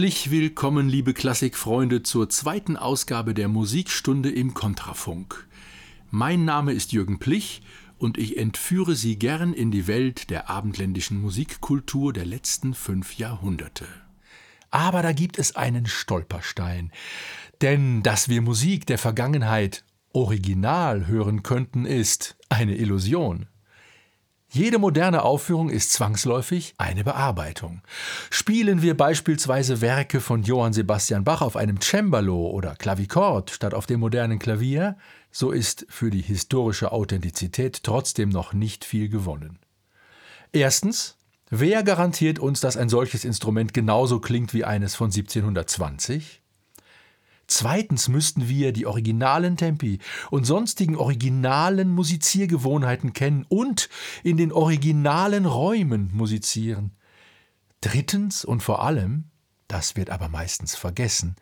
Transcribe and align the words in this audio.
Herzlich 0.00 0.30
willkommen, 0.30 0.88
liebe 0.88 1.12
Klassikfreunde, 1.12 2.02
zur 2.02 2.30
zweiten 2.30 2.78
Ausgabe 2.78 3.34
der 3.34 3.48
Musikstunde 3.48 4.30
im 4.30 4.54
Kontrafunk. 4.54 5.46
Mein 6.08 6.46
Name 6.46 6.72
ist 6.72 6.92
Jürgen 6.92 7.18
Plich 7.18 7.60
und 7.98 8.16
ich 8.16 8.38
entführe 8.38 8.94
Sie 8.94 9.18
gern 9.18 9.52
in 9.52 9.70
die 9.70 9.86
Welt 9.86 10.30
der 10.30 10.48
abendländischen 10.48 11.20
Musikkultur 11.20 12.14
der 12.14 12.24
letzten 12.24 12.72
fünf 12.72 13.18
Jahrhunderte. 13.18 13.84
Aber 14.70 15.02
da 15.02 15.12
gibt 15.12 15.38
es 15.38 15.54
einen 15.54 15.84
Stolperstein. 15.84 16.92
Denn 17.60 18.02
dass 18.02 18.30
wir 18.30 18.40
Musik 18.40 18.86
der 18.86 18.96
Vergangenheit 18.96 19.84
original 20.14 21.08
hören 21.08 21.42
könnten, 21.42 21.84
ist 21.84 22.38
eine 22.48 22.74
Illusion. 22.74 23.48
Jede 24.52 24.78
moderne 24.78 25.22
Aufführung 25.22 25.70
ist 25.70 25.92
zwangsläufig 25.92 26.74
eine 26.76 27.04
Bearbeitung. 27.04 27.82
Spielen 28.30 28.82
wir 28.82 28.96
beispielsweise 28.96 29.80
Werke 29.80 30.20
von 30.20 30.42
Johann 30.42 30.72
Sebastian 30.72 31.22
Bach 31.22 31.40
auf 31.40 31.54
einem 31.54 31.80
Cembalo 31.80 32.48
oder 32.48 32.74
Klavichord 32.74 33.50
statt 33.50 33.74
auf 33.74 33.86
dem 33.86 34.00
modernen 34.00 34.40
Klavier, 34.40 34.96
so 35.30 35.52
ist 35.52 35.86
für 35.88 36.10
die 36.10 36.20
historische 36.20 36.90
Authentizität 36.90 37.84
trotzdem 37.84 38.28
noch 38.28 38.52
nicht 38.52 38.84
viel 38.84 39.08
gewonnen. 39.08 39.60
Erstens, 40.50 41.16
wer 41.48 41.84
garantiert 41.84 42.40
uns, 42.40 42.60
dass 42.60 42.76
ein 42.76 42.88
solches 42.88 43.24
Instrument 43.24 43.72
genauso 43.72 44.18
klingt 44.18 44.52
wie 44.52 44.64
eines 44.64 44.96
von 44.96 45.12
1720? 45.12 46.39
Zweitens 47.50 48.06
müssten 48.06 48.48
wir 48.48 48.72
die 48.72 48.86
originalen 48.86 49.56
Tempi 49.56 49.98
und 50.30 50.44
sonstigen 50.44 50.94
originalen 50.94 51.88
Musiziergewohnheiten 51.88 53.12
kennen 53.12 53.44
und 53.48 53.88
in 54.22 54.36
den 54.36 54.52
originalen 54.52 55.46
Räumen 55.46 56.10
musizieren. 56.12 56.92
Drittens 57.80 58.44
und 58.44 58.62
vor 58.62 58.84
allem, 58.84 59.24
das 59.66 59.96
wird 59.96 60.10
aber 60.10 60.28
meistens 60.28 60.76
vergessen, 60.76 61.34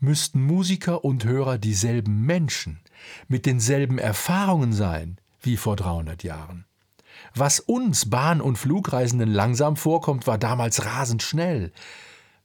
müssten 0.00 0.42
Musiker 0.42 1.04
und 1.04 1.24
Hörer 1.24 1.56
dieselben 1.56 2.22
Menschen 2.22 2.80
mit 3.28 3.46
denselben 3.46 3.98
Erfahrungen 3.98 4.72
sein 4.72 5.18
wie 5.40 5.56
vor 5.56 5.76
300 5.76 6.24
Jahren. 6.24 6.64
Was 7.32 7.60
uns 7.60 8.10
Bahn- 8.10 8.40
und 8.40 8.58
Flugreisenden 8.58 9.30
langsam 9.30 9.76
vorkommt, 9.76 10.26
war 10.26 10.36
damals 10.36 10.84
rasend 10.84 11.22
schnell. 11.22 11.72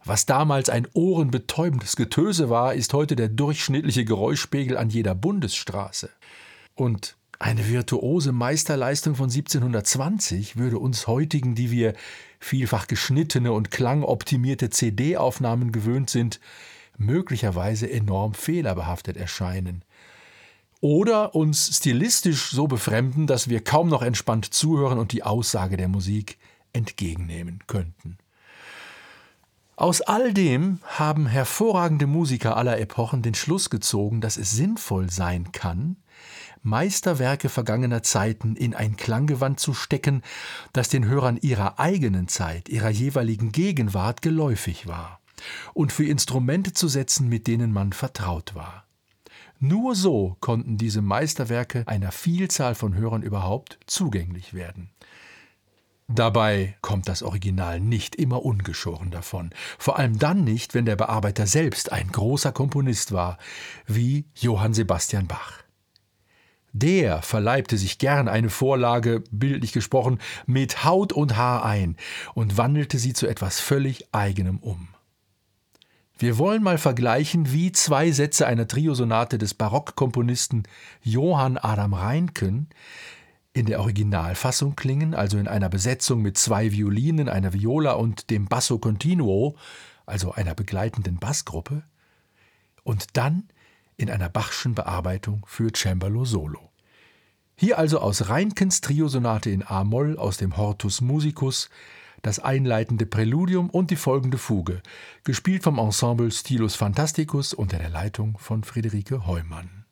Was 0.03 0.25
damals 0.25 0.69
ein 0.69 0.87
ohrenbetäubendes 0.93 1.95
Getöse 1.95 2.49
war, 2.49 2.73
ist 2.73 2.93
heute 2.93 3.15
der 3.15 3.29
durchschnittliche 3.29 4.05
Geräuschpegel 4.05 4.77
an 4.77 4.89
jeder 4.89 5.13
Bundesstraße. 5.13 6.09
Und 6.75 7.17
eine 7.37 7.67
virtuose 7.69 8.31
Meisterleistung 8.31 9.15
von 9.15 9.29
1720 9.29 10.57
würde 10.57 10.77
uns 10.77 11.07
heutigen, 11.07 11.55
die 11.55 11.71
wir 11.71 11.93
vielfach 12.39 12.87
geschnittene 12.87 13.51
und 13.51 13.71
klangoptimierte 13.71 14.69
CD-Aufnahmen 14.69 15.71
gewöhnt 15.71 16.09
sind, 16.09 16.39
möglicherweise 16.97 17.89
enorm 17.89 18.33
fehlerbehaftet 18.33 19.17
erscheinen. 19.17 19.83
Oder 20.81 21.35
uns 21.35 21.77
stilistisch 21.77 22.51
so 22.51 22.67
befremden, 22.67 23.27
dass 23.27 23.49
wir 23.49 23.61
kaum 23.61 23.89
noch 23.89 24.01
entspannt 24.01 24.53
zuhören 24.53 24.99
und 24.99 25.11
die 25.11 25.23
Aussage 25.23 25.75
der 25.75 25.89
Musik 25.89 26.37
entgegennehmen 26.71 27.59
könnten. 27.67 28.17
Aus 29.79 30.01
all 30.01 30.33
dem 30.33 30.79
haben 30.83 31.25
hervorragende 31.25 32.05
Musiker 32.05 32.57
aller 32.57 32.81
Epochen 32.81 33.21
den 33.21 33.33
Schluss 33.33 33.69
gezogen, 33.69 34.19
dass 34.19 34.35
es 34.35 34.51
sinnvoll 34.51 35.09
sein 35.09 35.53
kann, 35.53 35.95
Meisterwerke 36.61 37.47
vergangener 37.47 38.03
Zeiten 38.03 38.57
in 38.57 38.75
ein 38.75 38.97
Klanggewand 38.97 39.57
zu 39.57 39.73
stecken, 39.73 40.21
das 40.73 40.89
den 40.89 41.05
Hörern 41.05 41.37
ihrer 41.37 41.79
eigenen 41.79 42.27
Zeit, 42.27 42.67
ihrer 42.67 42.89
jeweiligen 42.89 43.53
Gegenwart 43.53 44.21
geläufig 44.21 44.85
war, 44.85 45.21
und 45.73 45.93
für 45.93 46.03
Instrumente 46.03 46.73
zu 46.73 46.89
setzen, 46.89 47.29
mit 47.29 47.47
denen 47.47 47.71
man 47.71 47.93
vertraut 47.93 48.55
war. 48.55 48.83
Nur 49.59 49.95
so 49.95 50.35
konnten 50.41 50.77
diese 50.77 51.01
Meisterwerke 51.01 51.83
einer 51.85 52.11
Vielzahl 52.11 52.75
von 52.75 52.95
Hörern 52.95 53.23
überhaupt 53.23 53.79
zugänglich 53.85 54.53
werden. 54.53 54.89
Dabei 56.11 56.75
kommt 56.81 57.07
das 57.07 57.21
Original 57.21 57.79
nicht 57.79 58.15
immer 58.15 58.43
ungeschoren 58.43 59.11
davon, 59.11 59.51
vor 59.77 59.99
allem 59.99 60.17
dann 60.17 60.43
nicht, 60.43 60.73
wenn 60.73 60.85
der 60.85 60.95
Bearbeiter 60.95 61.45
selbst 61.45 61.91
ein 61.91 62.11
großer 62.11 62.51
Komponist 62.51 63.11
war, 63.11 63.37
wie 63.85 64.25
Johann 64.33 64.73
Sebastian 64.73 65.27
Bach. 65.27 65.63
Der 66.73 67.21
verleibte 67.21 67.77
sich 67.77 67.99
gern 67.99 68.27
eine 68.27 68.49
Vorlage, 68.49 69.23
bildlich 69.29 69.71
gesprochen, 69.71 70.17
mit 70.47 70.83
Haut 70.83 71.13
und 71.13 71.37
Haar 71.37 71.63
ein 71.63 71.95
und 72.33 72.57
wandelte 72.57 72.97
sie 72.97 73.13
zu 73.13 73.27
etwas 73.27 73.59
völlig 73.59 74.11
eigenem 74.11 74.57
um. 74.57 74.87
Wir 76.17 76.39
wollen 76.39 76.63
mal 76.63 76.79
vergleichen, 76.79 77.51
wie 77.53 77.71
zwei 77.71 78.11
Sätze 78.11 78.47
einer 78.47 78.67
Triosonate 78.67 79.37
des 79.37 79.53
Barockkomponisten 79.53 80.63
Johann 81.01 81.57
Adam 81.57 81.93
Reinken 81.93 82.67
in 83.53 83.65
der 83.65 83.79
Originalfassung 83.79 84.75
klingen, 84.75 85.13
also 85.13 85.37
in 85.37 85.47
einer 85.47 85.69
Besetzung 85.69 86.21
mit 86.21 86.37
zwei 86.37 86.71
Violinen, 86.71 87.29
einer 87.29 87.53
Viola 87.53 87.93
und 87.93 88.29
dem 88.29 88.45
Basso 88.45 88.77
Continuo, 88.77 89.55
also 90.05 90.31
einer 90.31 90.55
begleitenden 90.55 91.17
Bassgruppe, 91.17 91.83
und 92.83 93.17
dann 93.17 93.49
in 93.97 94.09
einer 94.09 94.29
Bachschen 94.29 94.75
Bearbeitung 94.75 95.45
für 95.47 95.71
Cembalo 95.75 96.25
Solo. 96.25 96.71
Hier 97.55 97.77
also 97.77 97.99
aus 97.99 98.29
Reinkens 98.29 98.81
Triosonate 98.81 99.49
in 99.49 99.63
A-Moll 99.67 100.17
aus 100.17 100.37
dem 100.37 100.55
Hortus 100.55 101.01
Musicus 101.01 101.69
das 102.21 102.39
einleitende 102.39 103.05
Präludium 103.05 103.69
und 103.69 103.91
die 103.91 103.95
folgende 103.95 104.37
Fuge, 104.37 104.81
gespielt 105.23 105.63
vom 105.63 105.77
Ensemble 105.77 106.31
Stilus 106.31 106.75
Fantasticus 106.75 107.53
unter 107.53 107.77
der 107.77 107.89
Leitung 107.89 108.37
von 108.37 108.63
Friederike 108.63 109.25
Heumann. 109.25 109.85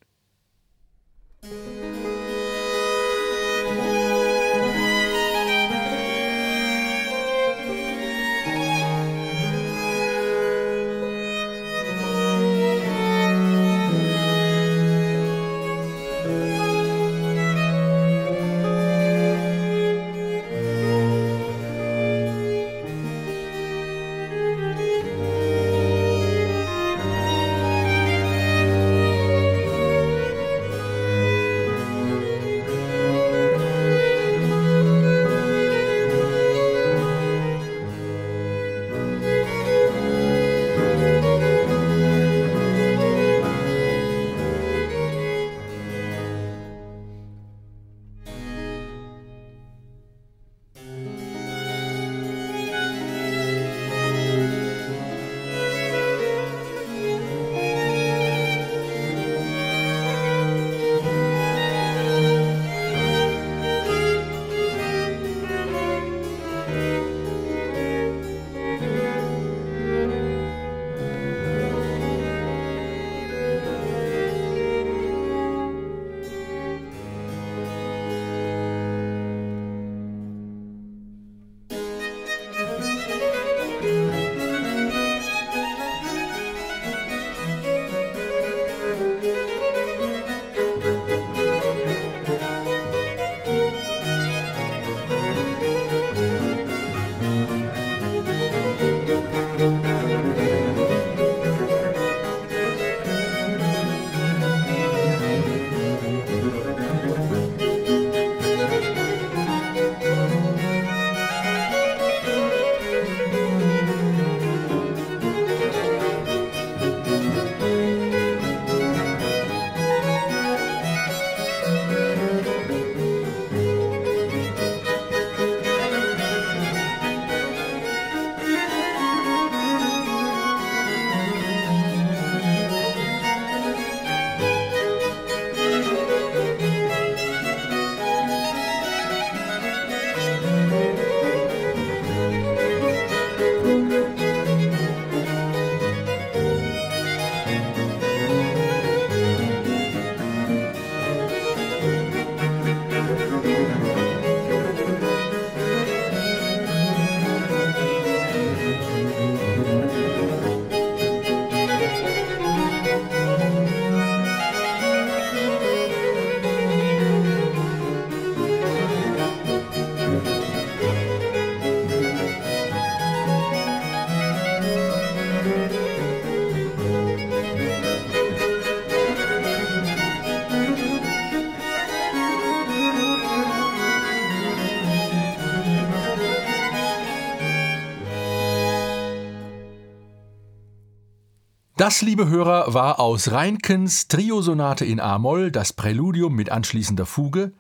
Das, 191.78 192.02
liebe 192.02 192.28
Hörer, 192.28 192.74
war 192.74 193.00
aus 193.00 193.32
Reinkens 193.32 194.08
Triosonate 194.08 194.84
in 194.84 195.00
A-Moll 195.00 195.52
das 195.52 195.74
Präludium 195.74 196.34
mit 196.34 196.52
anschließender 196.52 197.06
Fuge, 197.06 197.54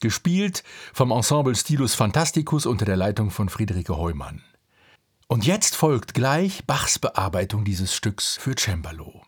gespielt 0.00 0.62
vom 0.92 1.10
Ensemble 1.10 1.56
Stilus 1.56 1.94
Fantasticus 1.94 2.66
unter 2.66 2.84
der 2.84 2.98
Leitung 2.98 3.30
von 3.30 3.48
Friederike 3.48 3.96
Heumann. 3.96 4.42
Und 5.28 5.46
jetzt 5.46 5.76
folgt 5.76 6.12
gleich 6.12 6.66
Bachs 6.66 6.98
Bearbeitung 6.98 7.64
dieses 7.64 7.94
Stücks 7.94 8.36
für 8.36 8.54
Cembalo. 8.54 9.22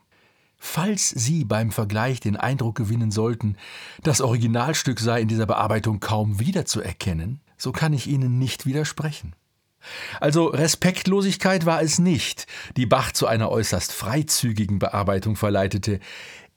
Falls 0.58 1.08
Sie 1.08 1.46
beim 1.46 1.70
Vergleich 1.70 2.20
den 2.20 2.36
Eindruck 2.36 2.76
gewinnen 2.76 3.10
sollten, 3.10 3.56
das 4.02 4.20
Originalstück 4.20 5.00
sei 5.00 5.22
in 5.22 5.28
dieser 5.28 5.46
Bearbeitung 5.46 5.98
kaum 5.98 6.38
wiederzuerkennen, 6.38 7.40
so 7.56 7.72
kann 7.72 7.94
ich 7.94 8.06
Ihnen 8.06 8.38
nicht 8.38 8.66
widersprechen. 8.66 9.34
Also 10.20 10.46
Respektlosigkeit 10.46 11.66
war 11.66 11.82
es 11.82 11.99
nicht, 11.99 12.46
die 12.76 12.87
Bach 12.87 13.12
zu 13.12 13.26
einer 13.26 13.50
äußerst 13.50 13.92
freizügigen 13.92 14.78
Bearbeitung 14.78 15.37
verleitete, 15.37 16.00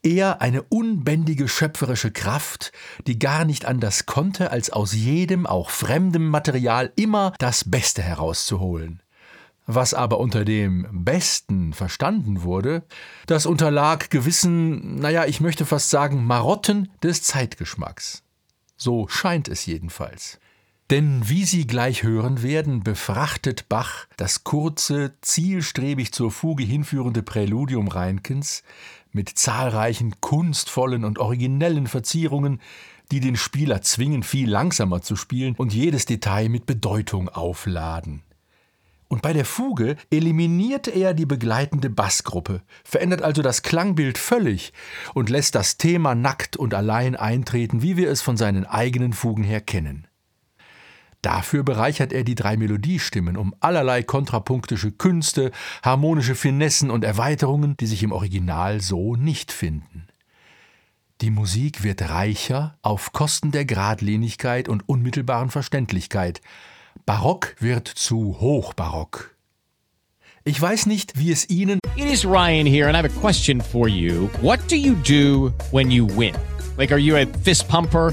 eher 0.02 0.42
eine 0.42 0.62
unbändige 0.62 1.48
schöpferische 1.48 2.12
Kraft, 2.12 2.72
die 3.06 3.18
gar 3.18 3.44
nicht 3.44 3.64
anders 3.64 4.06
konnte, 4.06 4.50
als 4.50 4.70
aus 4.70 4.92
jedem, 4.92 5.46
auch 5.46 5.70
fremdem 5.70 6.28
Material 6.28 6.92
immer 6.96 7.32
das 7.38 7.68
Beste 7.68 8.02
herauszuholen. 8.02 9.00
Was 9.66 9.94
aber 9.94 10.20
unter 10.20 10.44
dem 10.44 10.86
Besten 10.92 11.72
verstanden 11.72 12.42
wurde, 12.42 12.82
das 13.26 13.46
unterlag 13.46 14.10
gewissen, 14.10 14.96
naja, 14.96 15.24
ich 15.24 15.40
möchte 15.40 15.64
fast 15.64 15.88
sagen, 15.88 16.26
Marotten 16.26 16.90
des 17.02 17.22
Zeitgeschmacks. 17.22 18.22
So 18.76 19.08
scheint 19.08 19.48
es 19.48 19.64
jedenfalls. 19.64 20.38
Denn 20.90 21.28
wie 21.28 21.44
Sie 21.44 21.66
gleich 21.66 22.02
hören 22.02 22.42
werden, 22.42 22.82
befrachtet 22.82 23.70
Bach 23.70 24.06
das 24.18 24.44
kurze, 24.44 25.14
zielstrebig 25.22 26.12
zur 26.12 26.30
Fuge 26.30 26.64
hinführende 26.64 27.22
Präludium 27.22 27.88
Reinkens 27.88 28.62
mit 29.10 29.30
zahlreichen 29.30 30.20
kunstvollen 30.20 31.04
und 31.04 31.18
originellen 31.18 31.86
Verzierungen, 31.86 32.60
die 33.10 33.20
den 33.20 33.36
Spieler 33.36 33.80
zwingen, 33.80 34.22
viel 34.22 34.50
langsamer 34.50 35.00
zu 35.00 35.16
spielen 35.16 35.54
und 35.56 35.72
jedes 35.72 36.04
Detail 36.04 36.50
mit 36.50 36.66
Bedeutung 36.66 37.30
aufladen. 37.30 38.22
Und 39.08 39.22
bei 39.22 39.32
der 39.32 39.44
Fuge 39.44 39.96
eliminiert 40.10 40.88
er 40.88 41.14
die 41.14 41.26
begleitende 41.26 41.88
Bassgruppe, 41.88 42.62
verändert 42.82 43.22
also 43.22 43.40
das 43.40 43.62
Klangbild 43.62 44.18
völlig 44.18 44.72
und 45.14 45.30
lässt 45.30 45.54
das 45.54 45.78
Thema 45.78 46.14
nackt 46.14 46.56
und 46.56 46.74
allein 46.74 47.14
eintreten, 47.14 47.80
wie 47.80 47.96
wir 47.96 48.10
es 48.10 48.20
von 48.20 48.36
seinen 48.36 48.66
eigenen 48.66 49.12
Fugen 49.12 49.44
her 49.44 49.60
kennen. 49.60 50.08
Dafür 51.24 51.62
bereichert 51.62 52.12
er 52.12 52.22
die 52.22 52.34
drei 52.34 52.58
Melodiestimmen 52.58 53.38
um 53.38 53.54
allerlei 53.60 54.02
kontrapunktische 54.02 54.92
Künste, 54.92 55.52
harmonische 55.82 56.34
Finessen 56.34 56.90
und 56.90 57.02
Erweiterungen, 57.02 57.78
die 57.80 57.86
sich 57.86 58.02
im 58.02 58.12
Original 58.12 58.82
so 58.82 59.16
nicht 59.16 59.50
finden. 59.50 60.06
Die 61.22 61.30
Musik 61.30 61.82
wird 61.82 62.10
reicher 62.10 62.76
auf 62.82 63.12
Kosten 63.14 63.52
der 63.52 63.64
Geradlinigkeit 63.64 64.68
und 64.68 64.86
unmittelbaren 64.86 65.48
Verständlichkeit. 65.48 66.42
Barock 67.06 67.56
wird 67.58 67.88
zu 67.88 68.38
Hochbarock. 68.38 69.34
Ich 70.44 70.60
weiß 70.60 70.84
nicht, 70.84 71.18
wie 71.18 71.32
es 71.32 71.48
Ihnen. 71.48 71.78
It 71.96 72.04
is 72.04 72.26
Ryan 72.26 72.66
here, 72.66 72.86
and 72.86 72.94
I 72.94 72.98
have 72.98 73.10
a 73.10 73.20
question 73.20 73.62
for 73.62 73.88
you. 73.88 74.28
What 74.42 74.60
do 74.70 74.76
you 74.76 74.94
do 74.96 75.54
when 75.70 75.90
you 75.90 76.06
win? 76.06 76.34
Like, 76.76 76.92
are 76.92 77.00
you 77.00 77.16
a 77.16 77.24
fist 77.42 77.66
pumper? 77.66 78.12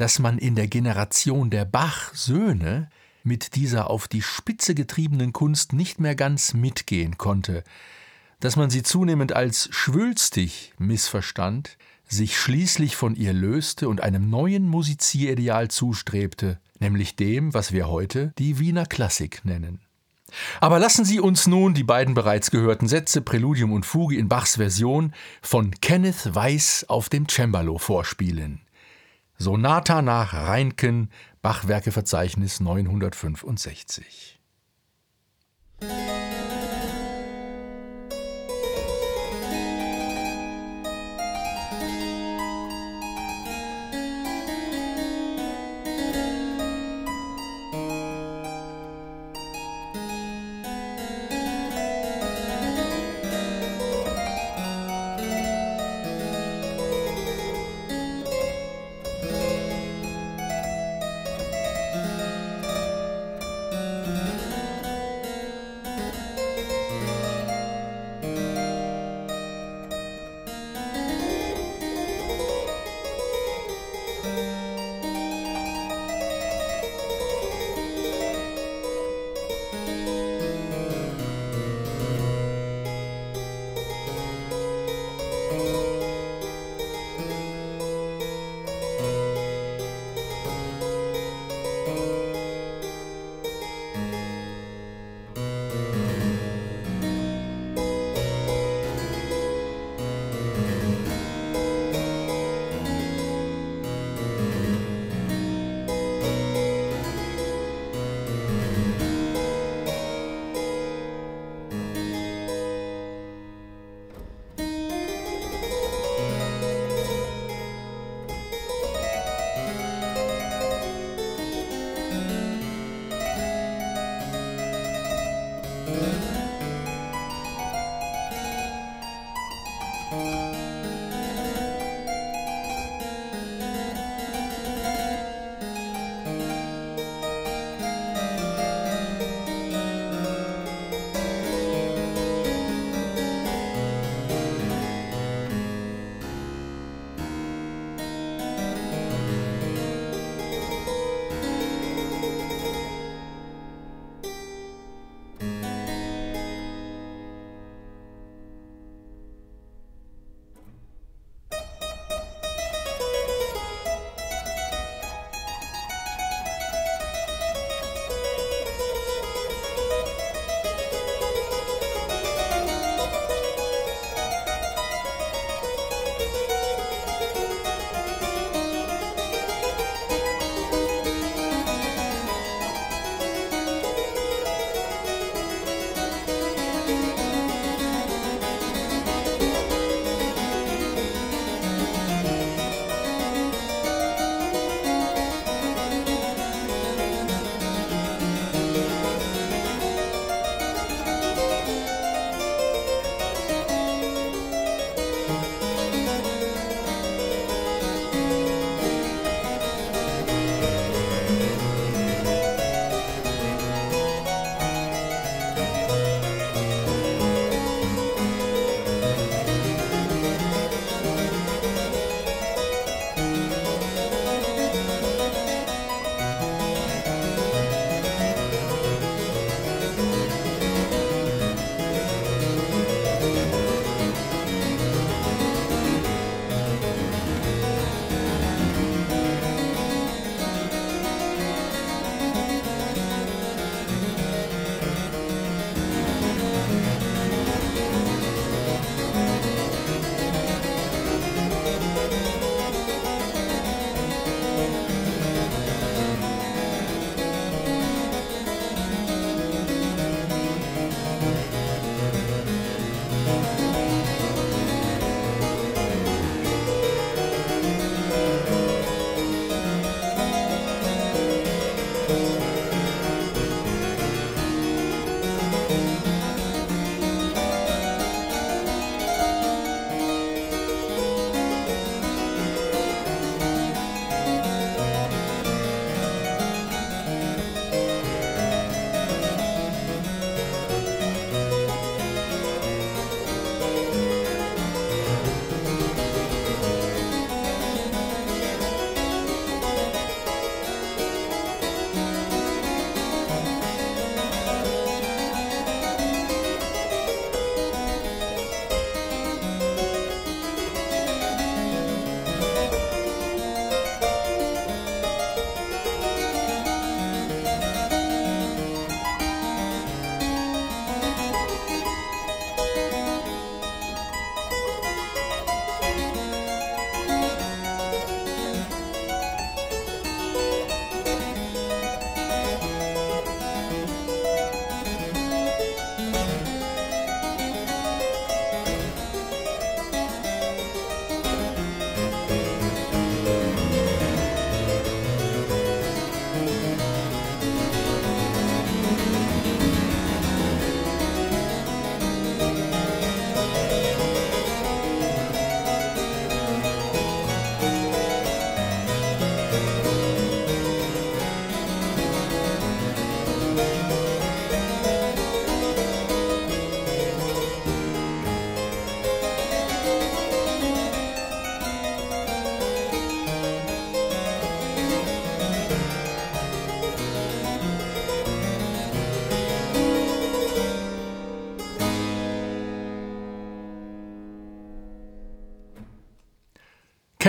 dass 0.00 0.18
man 0.18 0.38
in 0.38 0.54
der 0.54 0.66
Generation 0.66 1.50
der 1.50 1.66
Bach-Söhne 1.66 2.88
mit 3.22 3.54
dieser 3.54 3.90
auf 3.90 4.08
die 4.08 4.22
Spitze 4.22 4.74
getriebenen 4.74 5.34
Kunst 5.34 5.74
nicht 5.74 6.00
mehr 6.00 6.14
ganz 6.14 6.54
mitgehen 6.54 7.18
konnte, 7.18 7.64
dass 8.40 8.56
man 8.56 8.70
sie 8.70 8.82
zunehmend 8.82 9.34
als 9.34 9.68
schwülstig 9.70 10.72
missverstand, 10.78 11.76
sich 12.08 12.38
schließlich 12.38 12.96
von 12.96 13.14
ihr 13.14 13.34
löste 13.34 13.90
und 13.90 14.00
einem 14.00 14.30
neuen 14.30 14.66
Musizierideal 14.66 15.68
zustrebte, 15.68 16.58
nämlich 16.78 17.14
dem, 17.16 17.52
was 17.52 17.72
wir 17.72 17.86
heute 17.86 18.32
die 18.38 18.58
Wiener 18.58 18.86
Klassik 18.86 19.44
nennen. 19.44 19.80
Aber 20.60 20.78
lassen 20.78 21.04
Sie 21.04 21.20
uns 21.20 21.46
nun 21.46 21.74
die 21.74 21.84
beiden 21.84 22.14
bereits 22.14 22.50
gehörten 22.50 22.88
Sätze 22.88 23.20
Präludium 23.20 23.72
und 23.72 23.84
Fuge 23.84 24.16
in 24.16 24.28
Bachs 24.28 24.56
Version 24.56 25.12
von 25.42 25.72
Kenneth 25.82 26.34
Weiss 26.34 26.86
auf 26.88 27.10
dem 27.10 27.28
Cembalo 27.28 27.76
vorspielen. 27.76 28.62
Sonata 29.42 30.02
nach 30.02 30.34
Reinken, 30.34 31.10
Bachwerkeverzeichnis 31.40 32.60
965. 32.60 34.38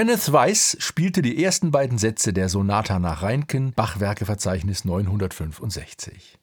Kenneth 0.02 0.34
Weiss 0.34 0.76
spielte 0.80 1.22
die 1.22 1.44
ersten 1.44 1.70
beiden 1.70 2.00
Sätze 2.00 2.34
der 2.34 2.50
Sonata 2.50 2.98
nach 2.98 3.22
Reinken, 3.22 3.72
Bachwerkeverzeichnis 3.74 4.84
965. 4.84 6.40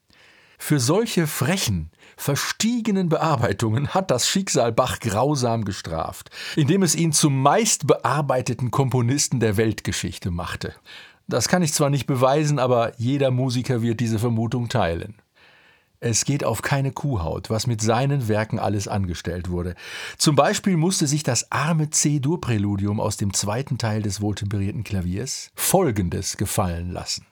Für 0.57 0.79
solche 0.79 1.27
frechen, 1.27 1.91
verstiegenen 2.15 3.09
Bearbeitungen 3.09 3.89
hat 3.89 4.11
das 4.11 4.29
Schicksal 4.29 4.71
Bach 4.71 5.01
grausam 5.01 5.65
gestraft, 5.65 6.29
indem 6.55 6.83
es 6.83 6.95
ihn 6.95 7.11
zum 7.11 7.41
meist 7.41 7.85
bearbeiteten 7.85 8.71
Komponisten 8.71 9.41
der 9.41 9.57
Weltgeschichte 9.57 10.31
machte. 10.31 10.73
Das 11.27 11.49
kann 11.49 11.61
ich 11.61 11.73
zwar 11.73 11.89
nicht 11.89 12.07
beweisen, 12.07 12.59
aber 12.59 12.93
jeder 12.97 13.29
Musiker 13.29 13.81
wird 13.81 13.99
diese 13.99 14.19
Vermutung 14.19 14.69
teilen. 14.69 15.15
Es 16.01 16.23
geht 16.23 16.45
auf 16.45 16.61
keine 16.61 16.91
Kuhhaut, 16.91 17.49
was 17.49 17.67
mit 17.67 17.81
seinen 17.81 18.29
Werken 18.29 18.57
alles 18.57 18.87
angestellt 18.87 19.49
wurde. 19.49 19.75
Zum 20.17 20.35
Beispiel 20.35 20.77
musste 20.77 21.07
sich 21.07 21.23
das 21.23 21.51
arme 21.51 21.89
C-Dur-Präludium 21.89 23.01
aus 23.01 23.17
dem 23.17 23.33
zweiten 23.33 23.77
Teil 23.77 24.01
des 24.01 24.21
wohltemperierten 24.21 24.83
Klaviers 24.85 25.51
Folgendes 25.55 26.37
gefallen 26.37 26.91
lassen. 26.91 27.25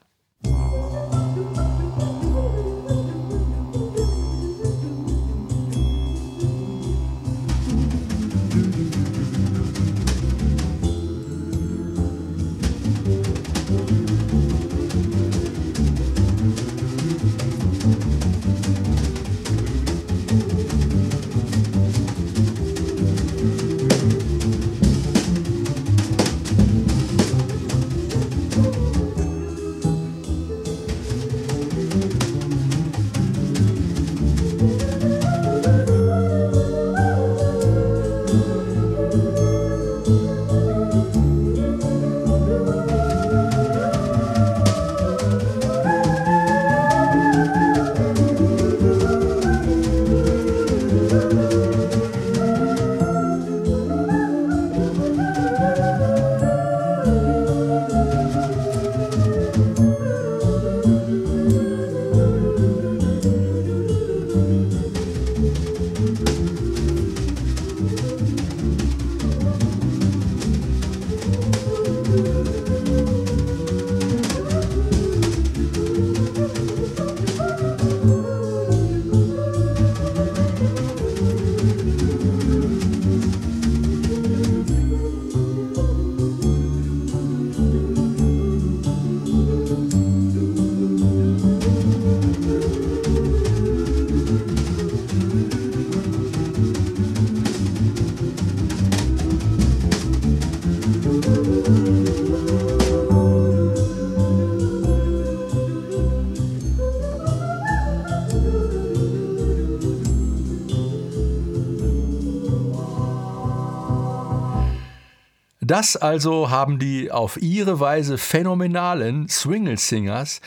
Das 115.78 115.96
also 115.96 116.50
haben 116.50 116.80
die 116.80 117.12
auf 117.12 117.40
ihre 117.40 117.80
Weise 117.80 118.18
phänomenalen 118.18 119.30
Swingle 119.30 119.78
Singers, 119.78 120.42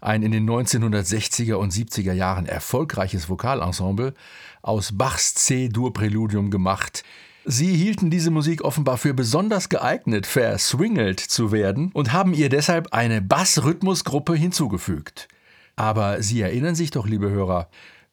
ein 0.00 0.22
in 0.22 0.30
den 0.30 0.48
1960er 0.48 1.54
und 1.54 1.72
70er 1.72 2.12
Jahren 2.12 2.46
erfolgreiches 2.46 3.28
Vokalensemble, 3.28 4.14
aus 4.62 4.96
Bachs 4.96 5.34
C-Dur-Präludium 5.34 6.52
gemacht. 6.52 7.02
Sie 7.44 7.74
hielten 7.74 8.10
diese 8.10 8.30
Musik 8.30 8.62
offenbar 8.62 8.96
für 8.96 9.12
besonders 9.12 9.70
geeignet, 9.70 10.24
verswingelt 10.24 11.18
zu 11.18 11.50
werden 11.50 11.90
und 11.92 12.12
haben 12.12 12.32
ihr 12.32 12.48
deshalb 12.48 12.92
eine 12.92 13.20
Bassrhythmusgruppe 13.20 14.36
hinzugefügt. 14.36 15.26
Aber 15.74 16.22
Sie 16.22 16.40
erinnern 16.40 16.76
sich 16.76 16.92
doch, 16.92 17.08
liebe 17.08 17.28
Hörer, 17.28 17.68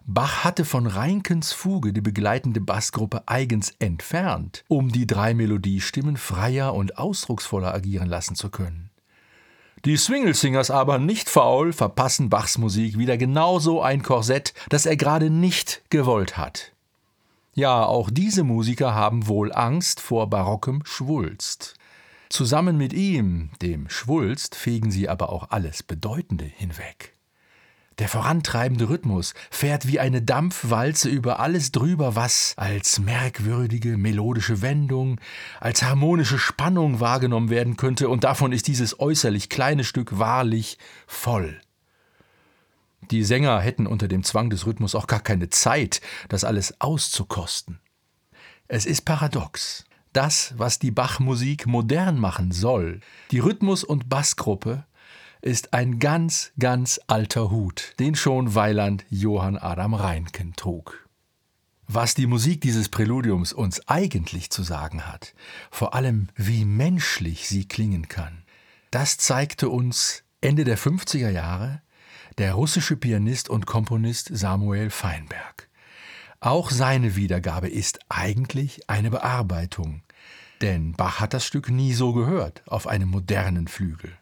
Bach 0.05 0.43
hatte 0.43 0.65
von 0.65 0.85
Reinkens 0.85 1.53
Fuge 1.53 1.93
die 1.93 2.01
begleitende 2.01 2.59
Bassgruppe 2.59 3.23
eigens 3.25 3.73
entfernt, 3.79 4.65
um 4.67 4.91
die 4.91 5.07
drei 5.07 5.33
Melodiestimmen 5.33 6.17
freier 6.17 6.73
und 6.73 6.97
ausdrucksvoller 6.97 7.73
agieren 7.73 8.09
lassen 8.09 8.35
zu 8.35 8.49
können. 8.49 8.89
Die 9.85 9.95
Swingle-Singers 9.95 10.71
aber 10.71 10.97
nicht 10.97 11.29
faul 11.29 11.71
verpassen 11.71 12.29
Bachs 12.29 12.57
Musik 12.57 12.97
wieder 12.97 13.17
genauso 13.17 13.81
ein 13.81 14.01
Korsett, 14.01 14.53
das 14.69 14.85
er 14.85 14.97
gerade 14.97 15.29
nicht 15.29 15.83
gewollt 15.89 16.37
hat. 16.37 16.73
Ja, 17.53 17.85
auch 17.85 18.09
diese 18.09 18.43
Musiker 18.43 18.95
haben 18.95 19.27
wohl 19.27 19.53
Angst 19.53 20.01
vor 20.01 20.29
barockem 20.29 20.81
Schwulst. 20.85 21.75
Zusammen 22.29 22.77
mit 22.77 22.93
ihm, 22.93 23.51
dem 23.61 23.89
Schwulst, 23.89 24.55
fegen 24.55 24.89
sie 24.89 25.07
aber 25.07 25.29
auch 25.29 25.51
alles 25.51 25.83
Bedeutende 25.83 26.45
hinweg. 26.45 27.12
Der 28.03 28.09
vorantreibende 28.09 28.89
Rhythmus 28.89 29.33
fährt 29.49 29.87
wie 29.87 29.97
eine 29.97 30.21
Dampfwalze 30.21 31.07
über 31.07 31.39
alles 31.39 31.71
drüber, 31.71 32.17
was 32.17 32.53
als 32.57 32.99
merkwürdige 32.99 33.95
melodische 33.97 34.61
Wendung, 34.61 35.21
als 35.61 35.83
harmonische 35.83 36.37
Spannung 36.37 36.99
wahrgenommen 36.99 37.49
werden 37.49 37.77
könnte, 37.77 38.09
und 38.09 38.25
davon 38.25 38.51
ist 38.51 38.67
dieses 38.67 38.99
äußerlich 38.99 39.47
kleine 39.47 39.85
Stück 39.85 40.19
wahrlich 40.19 40.77
voll. 41.07 41.61
Die 43.09 43.23
Sänger 43.23 43.61
hätten 43.61 43.87
unter 43.87 44.09
dem 44.09 44.25
Zwang 44.25 44.49
des 44.49 44.65
Rhythmus 44.65 44.95
auch 44.95 45.07
gar 45.07 45.21
keine 45.21 45.47
Zeit, 45.49 46.01
das 46.27 46.43
alles 46.43 46.81
auszukosten. 46.81 47.79
Es 48.67 48.85
ist 48.85 49.05
paradox. 49.05 49.85
Das, 50.11 50.53
was 50.57 50.77
die 50.77 50.91
Bachmusik 50.91 51.67
modern 51.67 52.19
machen 52.19 52.51
soll, 52.51 52.99
die 53.31 53.39
Rhythmus- 53.39 53.85
und 53.85 54.09
Bassgruppe, 54.09 54.83
ist 55.43 55.73
ein 55.73 55.99
ganz, 55.99 56.53
ganz 56.57 57.01
alter 57.07 57.51
Hut, 57.51 57.93
den 57.99 58.15
schon 58.15 58.55
Weiland 58.55 59.05
Johann 59.09 59.57
Adam 59.57 59.93
Reinken 59.93 60.55
trug. 60.55 61.07
Was 61.85 62.15
die 62.15 62.27
Musik 62.27 62.61
dieses 62.61 62.87
Präludiums 62.87 63.51
uns 63.51 63.87
eigentlich 63.89 64.49
zu 64.49 64.63
sagen 64.63 65.05
hat, 65.05 65.35
vor 65.69 65.93
allem 65.93 66.29
wie 66.35 66.63
menschlich 66.63 67.49
sie 67.49 67.67
klingen 67.67 68.07
kann, 68.07 68.43
das 68.89 69.17
zeigte 69.17 69.67
uns 69.67 70.23
Ende 70.39 70.63
der 70.63 70.77
50er 70.77 71.29
Jahre 71.29 71.81
der 72.37 72.53
russische 72.53 72.95
Pianist 72.95 73.49
und 73.49 73.65
Komponist 73.65 74.29
Samuel 74.31 74.89
Feinberg. 74.89 75.69
Auch 76.39 76.71
seine 76.71 77.15
Wiedergabe 77.15 77.67
ist 77.67 77.99
eigentlich 78.09 78.89
eine 78.89 79.11
Bearbeitung, 79.11 80.03
denn 80.61 80.93
Bach 80.93 81.19
hat 81.19 81.33
das 81.33 81.45
Stück 81.45 81.69
nie 81.69 81.93
so 81.93 82.13
gehört 82.13 82.63
auf 82.65 82.87
einem 82.87 83.09
modernen 83.09 83.67
Flügel. 83.67 84.17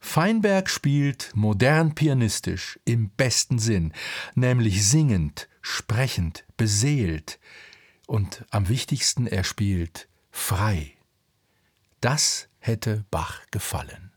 Feinberg 0.00 0.70
spielt 0.70 1.32
modern 1.34 1.94
pianistisch 1.94 2.78
im 2.84 3.10
besten 3.10 3.58
Sinn, 3.58 3.92
nämlich 4.34 4.86
singend, 4.86 5.48
sprechend, 5.60 6.44
beseelt 6.56 7.38
und 8.06 8.44
am 8.50 8.68
wichtigsten 8.68 9.26
er 9.26 9.44
spielt 9.44 10.08
frei. 10.30 10.94
Das 12.00 12.48
hätte 12.58 13.04
Bach 13.10 13.42
gefallen. 13.50 14.07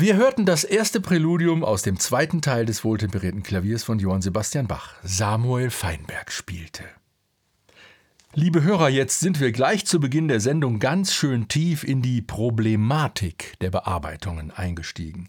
Wir 0.00 0.16
hörten 0.16 0.46
das 0.46 0.64
erste 0.64 0.98
Präludium 0.98 1.62
aus 1.62 1.82
dem 1.82 1.98
zweiten 1.98 2.40
Teil 2.40 2.64
des 2.64 2.84
wohltemperierten 2.84 3.42
Klaviers 3.42 3.84
von 3.84 3.98
Johann 3.98 4.22
Sebastian 4.22 4.66
Bach. 4.66 4.94
Samuel 5.02 5.68
Feinberg 5.68 6.32
spielte. 6.32 6.84
Liebe 8.40 8.62
Hörer, 8.62 8.88
jetzt 8.88 9.20
sind 9.20 9.38
wir 9.38 9.52
gleich 9.52 9.84
zu 9.84 10.00
Beginn 10.00 10.26
der 10.26 10.40
Sendung 10.40 10.78
ganz 10.78 11.12
schön 11.12 11.48
tief 11.48 11.84
in 11.84 12.00
die 12.00 12.22
Problematik 12.22 13.58
der 13.60 13.70
Bearbeitungen 13.70 14.50
eingestiegen. 14.50 15.28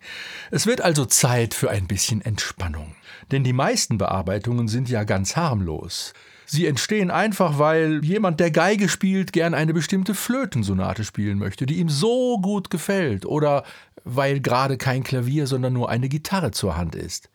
Es 0.49 0.65
wird 0.65 0.79
also 0.79 1.03
Zeit 1.03 1.53
für 1.53 1.69
ein 1.69 1.87
bisschen 1.87 2.21
Entspannung. 2.21 2.95
Denn 3.29 3.43
die 3.43 3.51
meisten 3.51 3.97
Bearbeitungen 3.97 4.69
sind 4.69 4.87
ja 4.87 5.03
ganz 5.03 5.35
harmlos. 5.35 6.13
Sie 6.45 6.65
entstehen 6.65 7.11
einfach, 7.11 7.59
weil 7.59 7.99
jemand, 8.01 8.39
der 8.39 8.49
Geige 8.49 8.87
spielt, 8.87 9.33
gern 9.33 9.55
eine 9.55 9.73
bestimmte 9.73 10.15
Flötensonate 10.15 11.03
spielen 11.03 11.37
möchte, 11.37 11.65
die 11.65 11.79
ihm 11.79 11.89
so 11.89 12.39
gut 12.39 12.69
gefällt, 12.69 13.25
oder 13.25 13.65
weil 14.05 14.39
gerade 14.39 14.77
kein 14.77 15.03
Klavier, 15.03 15.47
sondern 15.47 15.73
nur 15.73 15.89
eine 15.89 16.07
Gitarre 16.07 16.51
zur 16.51 16.77
Hand 16.77 16.95
ist. 16.95 17.29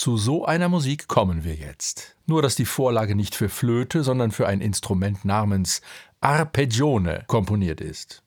Zu 0.00 0.16
so 0.16 0.46
einer 0.46 0.70
Musik 0.70 1.08
kommen 1.08 1.44
wir 1.44 1.56
jetzt. 1.56 2.16
Nur 2.24 2.40
dass 2.40 2.54
die 2.54 2.64
Vorlage 2.64 3.14
nicht 3.14 3.34
für 3.34 3.50
Flöte, 3.50 4.02
sondern 4.02 4.30
für 4.30 4.48
ein 4.48 4.62
Instrument 4.62 5.26
namens 5.26 5.82
Arpeggione 6.22 7.24
komponiert 7.26 7.82
ist. 7.82 8.22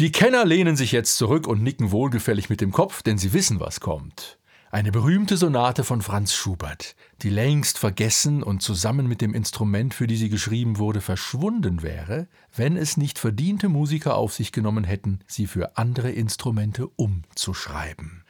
Die 0.00 0.10
Kenner 0.10 0.44
lehnen 0.44 0.74
sich 0.74 0.90
jetzt 0.90 1.18
zurück 1.18 1.46
und 1.46 1.62
nicken 1.62 1.92
wohlgefällig 1.92 2.50
mit 2.50 2.60
dem 2.60 2.72
Kopf, 2.72 3.04
denn 3.04 3.16
sie 3.16 3.32
wissen, 3.32 3.60
was 3.60 3.78
kommt. 3.78 4.40
Eine 4.72 4.90
berühmte 4.90 5.36
Sonate 5.36 5.84
von 5.84 6.02
Franz 6.02 6.34
Schubert, 6.34 6.96
die 7.22 7.30
längst 7.30 7.78
vergessen 7.78 8.42
und 8.42 8.60
zusammen 8.60 9.06
mit 9.06 9.20
dem 9.20 9.34
Instrument, 9.34 9.94
für 9.94 10.08
die 10.08 10.16
sie 10.16 10.30
geschrieben 10.30 10.78
wurde, 10.78 11.00
verschwunden 11.00 11.82
wäre, 11.82 12.26
wenn 12.56 12.76
es 12.76 12.96
nicht 12.96 13.20
verdiente 13.20 13.68
Musiker 13.68 14.16
auf 14.16 14.32
sich 14.32 14.50
genommen 14.50 14.82
hätten, 14.82 15.20
sie 15.28 15.46
für 15.46 15.76
andere 15.76 16.10
Instrumente 16.10 16.88
umzuschreiben. 16.88 18.21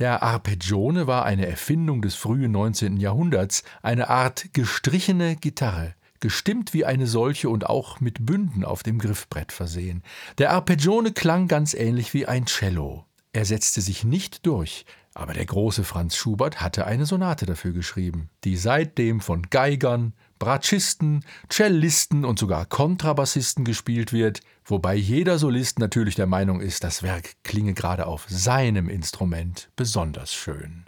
Der 0.00 0.22
Arpeggione 0.22 1.06
war 1.06 1.26
eine 1.26 1.46
Erfindung 1.46 2.00
des 2.00 2.14
frühen 2.14 2.52
19. 2.52 2.96
Jahrhunderts, 2.96 3.64
eine 3.82 4.08
Art 4.08 4.54
gestrichene 4.54 5.36
Gitarre, 5.36 5.94
gestimmt 6.20 6.72
wie 6.72 6.86
eine 6.86 7.06
solche 7.06 7.50
und 7.50 7.66
auch 7.66 8.00
mit 8.00 8.24
Bünden 8.24 8.64
auf 8.64 8.82
dem 8.82 8.98
Griffbrett 8.98 9.52
versehen. 9.52 10.02
Der 10.38 10.52
Arpeggione 10.52 11.12
klang 11.12 11.48
ganz 11.48 11.74
ähnlich 11.74 12.14
wie 12.14 12.24
ein 12.24 12.46
Cello. 12.46 13.04
Er 13.34 13.44
setzte 13.44 13.82
sich 13.82 14.02
nicht 14.02 14.46
durch, 14.46 14.86
aber 15.12 15.34
der 15.34 15.44
große 15.44 15.84
Franz 15.84 16.16
Schubert 16.16 16.62
hatte 16.62 16.86
eine 16.86 17.04
Sonate 17.04 17.44
dafür 17.44 17.72
geschrieben, 17.72 18.30
die 18.44 18.56
seitdem 18.56 19.20
von 19.20 19.50
Geigern, 19.50 20.14
Bratschisten, 20.40 21.24
Cellisten 21.48 22.24
und 22.24 22.38
sogar 22.38 22.64
Kontrabassisten 22.66 23.64
gespielt 23.64 24.12
wird, 24.12 24.40
wobei 24.64 24.96
jeder 24.96 25.38
Solist 25.38 25.78
natürlich 25.78 26.16
der 26.16 26.26
Meinung 26.26 26.60
ist, 26.60 26.82
das 26.82 27.04
Werk 27.04 27.34
klinge 27.44 27.74
gerade 27.74 28.06
auf 28.06 28.26
seinem 28.28 28.88
Instrument 28.88 29.70
besonders 29.76 30.34
schön. 30.34 30.86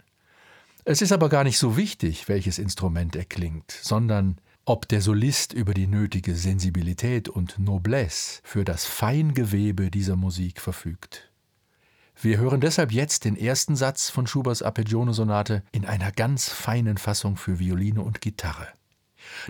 Es 0.85 1.01
ist 1.01 1.13
aber 1.13 1.29
gar 1.29 1.45
nicht 1.45 1.59
so 1.59 1.77
wichtig, 1.77 2.27
welches 2.27 2.57
Instrument 2.57 3.15
er 3.15 3.25
klingt, 3.25 3.71
sondern 3.71 4.41
ob 4.65 4.87
der 4.87 5.01
Solist 5.01 5.53
über 5.53 5.73
die 5.73 5.87
nötige 5.87 6.35
Sensibilität 6.35 7.29
und 7.29 7.59
Noblesse 7.59 8.41
für 8.43 8.65
das 8.65 8.85
Feingewebe 8.85 9.91
dieser 9.91 10.15
Musik 10.15 10.61
verfügt. 10.61 11.31
Wir 12.19 12.37
hören 12.39 12.59
deshalb 12.59 12.91
jetzt 12.91 13.23
den 13.23 13.37
ersten 13.37 13.75
Satz 13.75 14.09
von 14.09 14.25
Schuberts 14.25 14.63
Arpeggione-Sonate 14.63 15.63
in 15.71 15.85
einer 15.85 16.11
ganz 16.11 16.49
feinen 16.49 16.97
Fassung 16.97 17.37
für 17.37 17.59
Violine 17.59 18.01
und 18.01 18.19
Gitarre. 18.19 18.67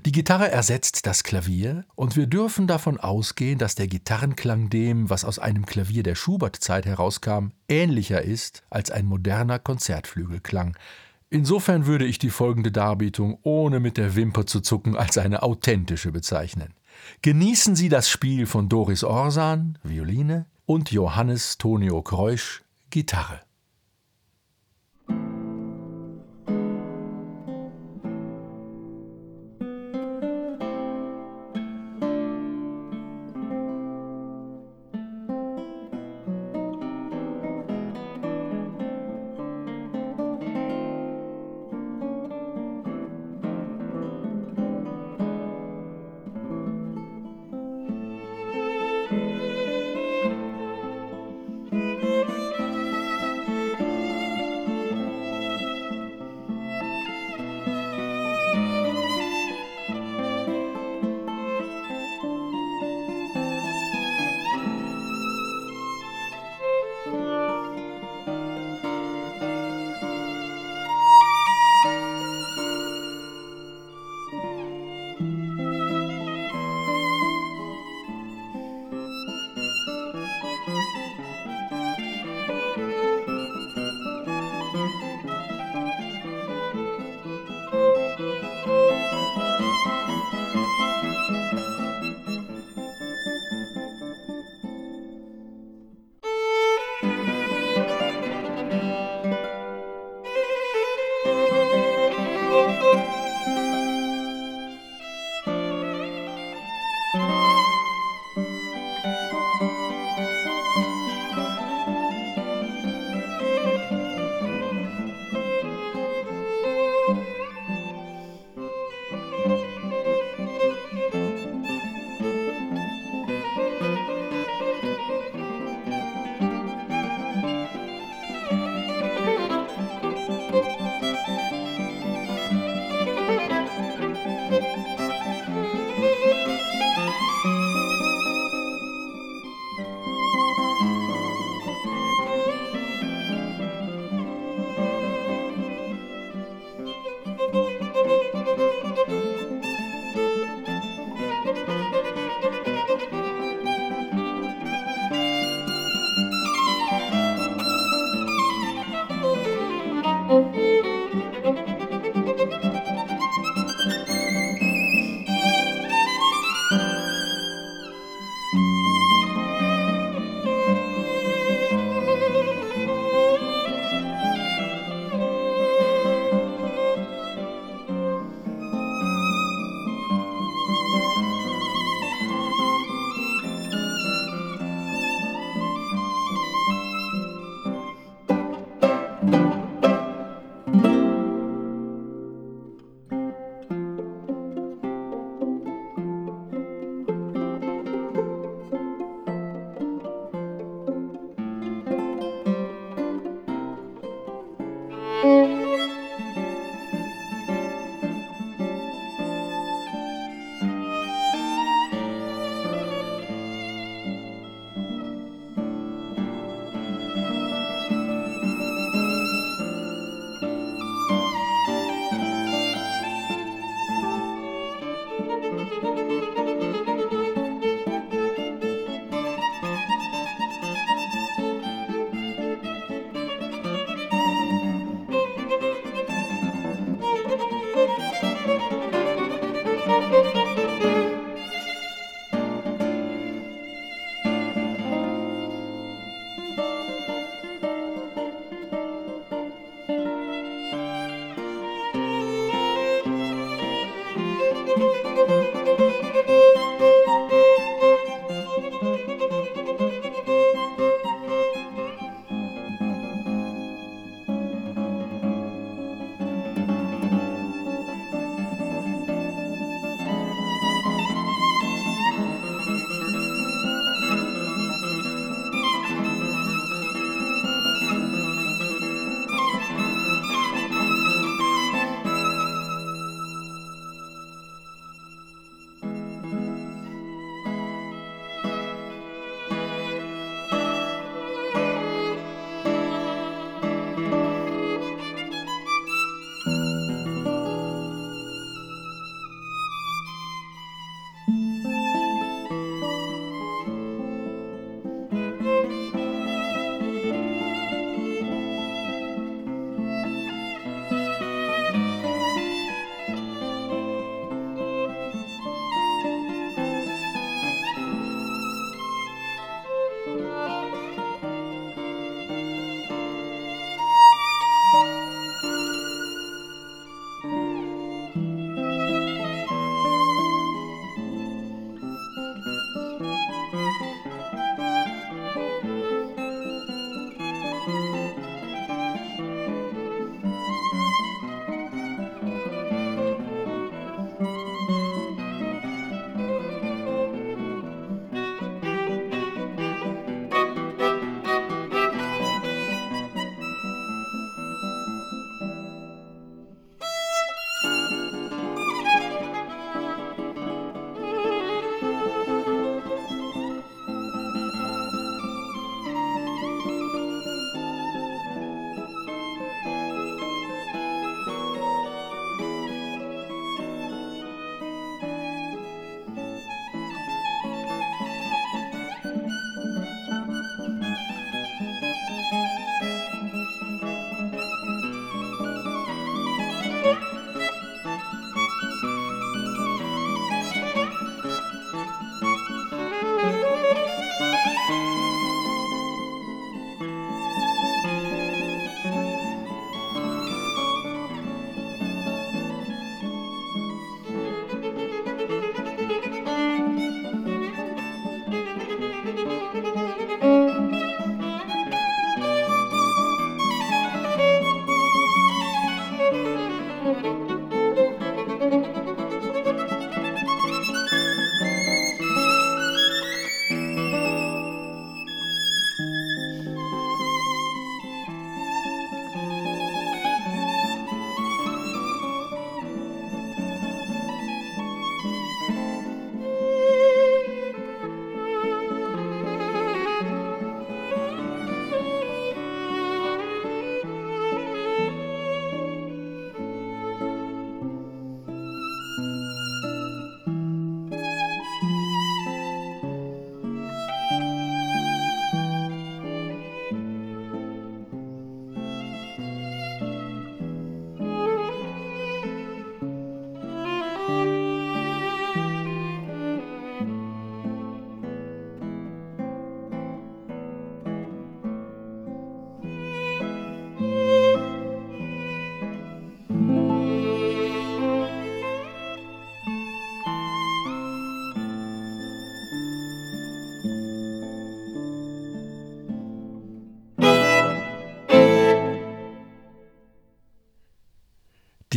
Die 0.05 0.11
Gitarre 0.11 0.51
ersetzt 0.51 1.05
das 1.05 1.23
Klavier 1.23 1.85
und 1.95 2.15
wir 2.15 2.27
dürfen 2.27 2.67
davon 2.67 2.99
ausgehen, 2.99 3.57
dass 3.59 3.75
der 3.75 3.87
Gitarrenklang 3.87 4.69
dem, 4.69 5.09
was 5.09 5.25
aus 5.25 5.39
einem 5.39 5.65
Klavier 5.65 6.03
der 6.03 6.15
Schubert-Zeit 6.15 6.85
herauskam, 6.85 7.49
ähnlicher 7.67 8.21
ist 8.21 8.63
als 8.69 8.91
ein 8.91 9.05
moderner 9.05 9.59
Konzertflügelklang. 9.59 10.77
Insofern 11.29 11.85
würde 11.87 12.05
ich 12.05 12.19
die 12.19 12.29
folgende 12.29 12.71
Darbietung 12.71 13.39
ohne 13.41 13.79
mit 13.79 13.97
der 13.97 14.15
Wimper 14.15 14.45
zu 14.45 14.61
zucken 14.61 14.95
als 14.95 15.17
eine 15.17 15.41
authentische 15.41 16.11
bezeichnen. 16.11 16.73
Genießen 17.21 17.75
Sie 17.75 17.89
das 17.89 18.09
Spiel 18.09 18.45
von 18.45 18.69
Doris 18.69 19.03
Orsan, 19.03 19.79
Violine, 19.83 20.45
und 20.65 20.91
Johannes 20.91 21.57
Tonio 21.57 22.01
Kreusch, 22.01 22.63
Gitarre. 22.89 23.41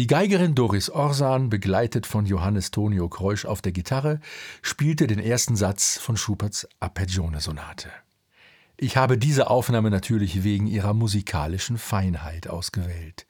Die 0.06 0.14
Geigerin 0.14 0.54
Doris 0.54 0.88
Orsan, 0.88 1.50
begleitet 1.50 2.06
von 2.06 2.26
Johannes 2.26 2.70
Tonio 2.70 3.08
Kreusch 3.08 3.44
auf 3.44 3.60
der 3.60 3.72
Gitarre, 3.72 4.20
spielte 4.62 5.08
den 5.08 5.18
ersten 5.18 5.56
Satz 5.56 5.98
von 5.98 6.16
Schuberts 6.16 6.68
Arpeggione-Sonate. 6.78 7.88
Ich 8.76 8.96
habe 8.96 9.18
diese 9.18 9.50
Aufnahme 9.50 9.90
natürlich 9.90 10.44
wegen 10.44 10.68
ihrer 10.68 10.94
musikalischen 10.94 11.76
Feinheit 11.76 12.46
ausgewählt. 12.46 13.26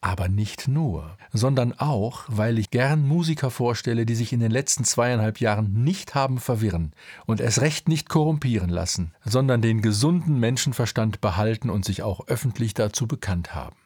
Aber 0.00 0.28
nicht 0.28 0.68
nur, 0.68 1.16
sondern 1.32 1.72
auch, 1.72 2.22
weil 2.28 2.60
ich 2.60 2.70
gern 2.70 3.02
Musiker 3.02 3.50
vorstelle, 3.50 4.06
die 4.06 4.14
sich 4.14 4.32
in 4.32 4.38
den 4.38 4.52
letzten 4.52 4.84
zweieinhalb 4.84 5.40
Jahren 5.40 5.82
nicht 5.82 6.14
haben 6.14 6.38
verwirren 6.38 6.92
und 7.26 7.40
es 7.40 7.60
recht 7.60 7.88
nicht 7.88 8.08
korrumpieren 8.08 8.70
lassen, 8.70 9.14
sondern 9.24 9.62
den 9.62 9.82
gesunden 9.82 10.38
Menschenverstand 10.38 11.20
behalten 11.20 11.70
und 11.70 11.84
sich 11.84 12.04
auch 12.04 12.28
öffentlich 12.28 12.72
dazu 12.74 13.08
bekannt 13.08 13.52
haben. 13.52 13.79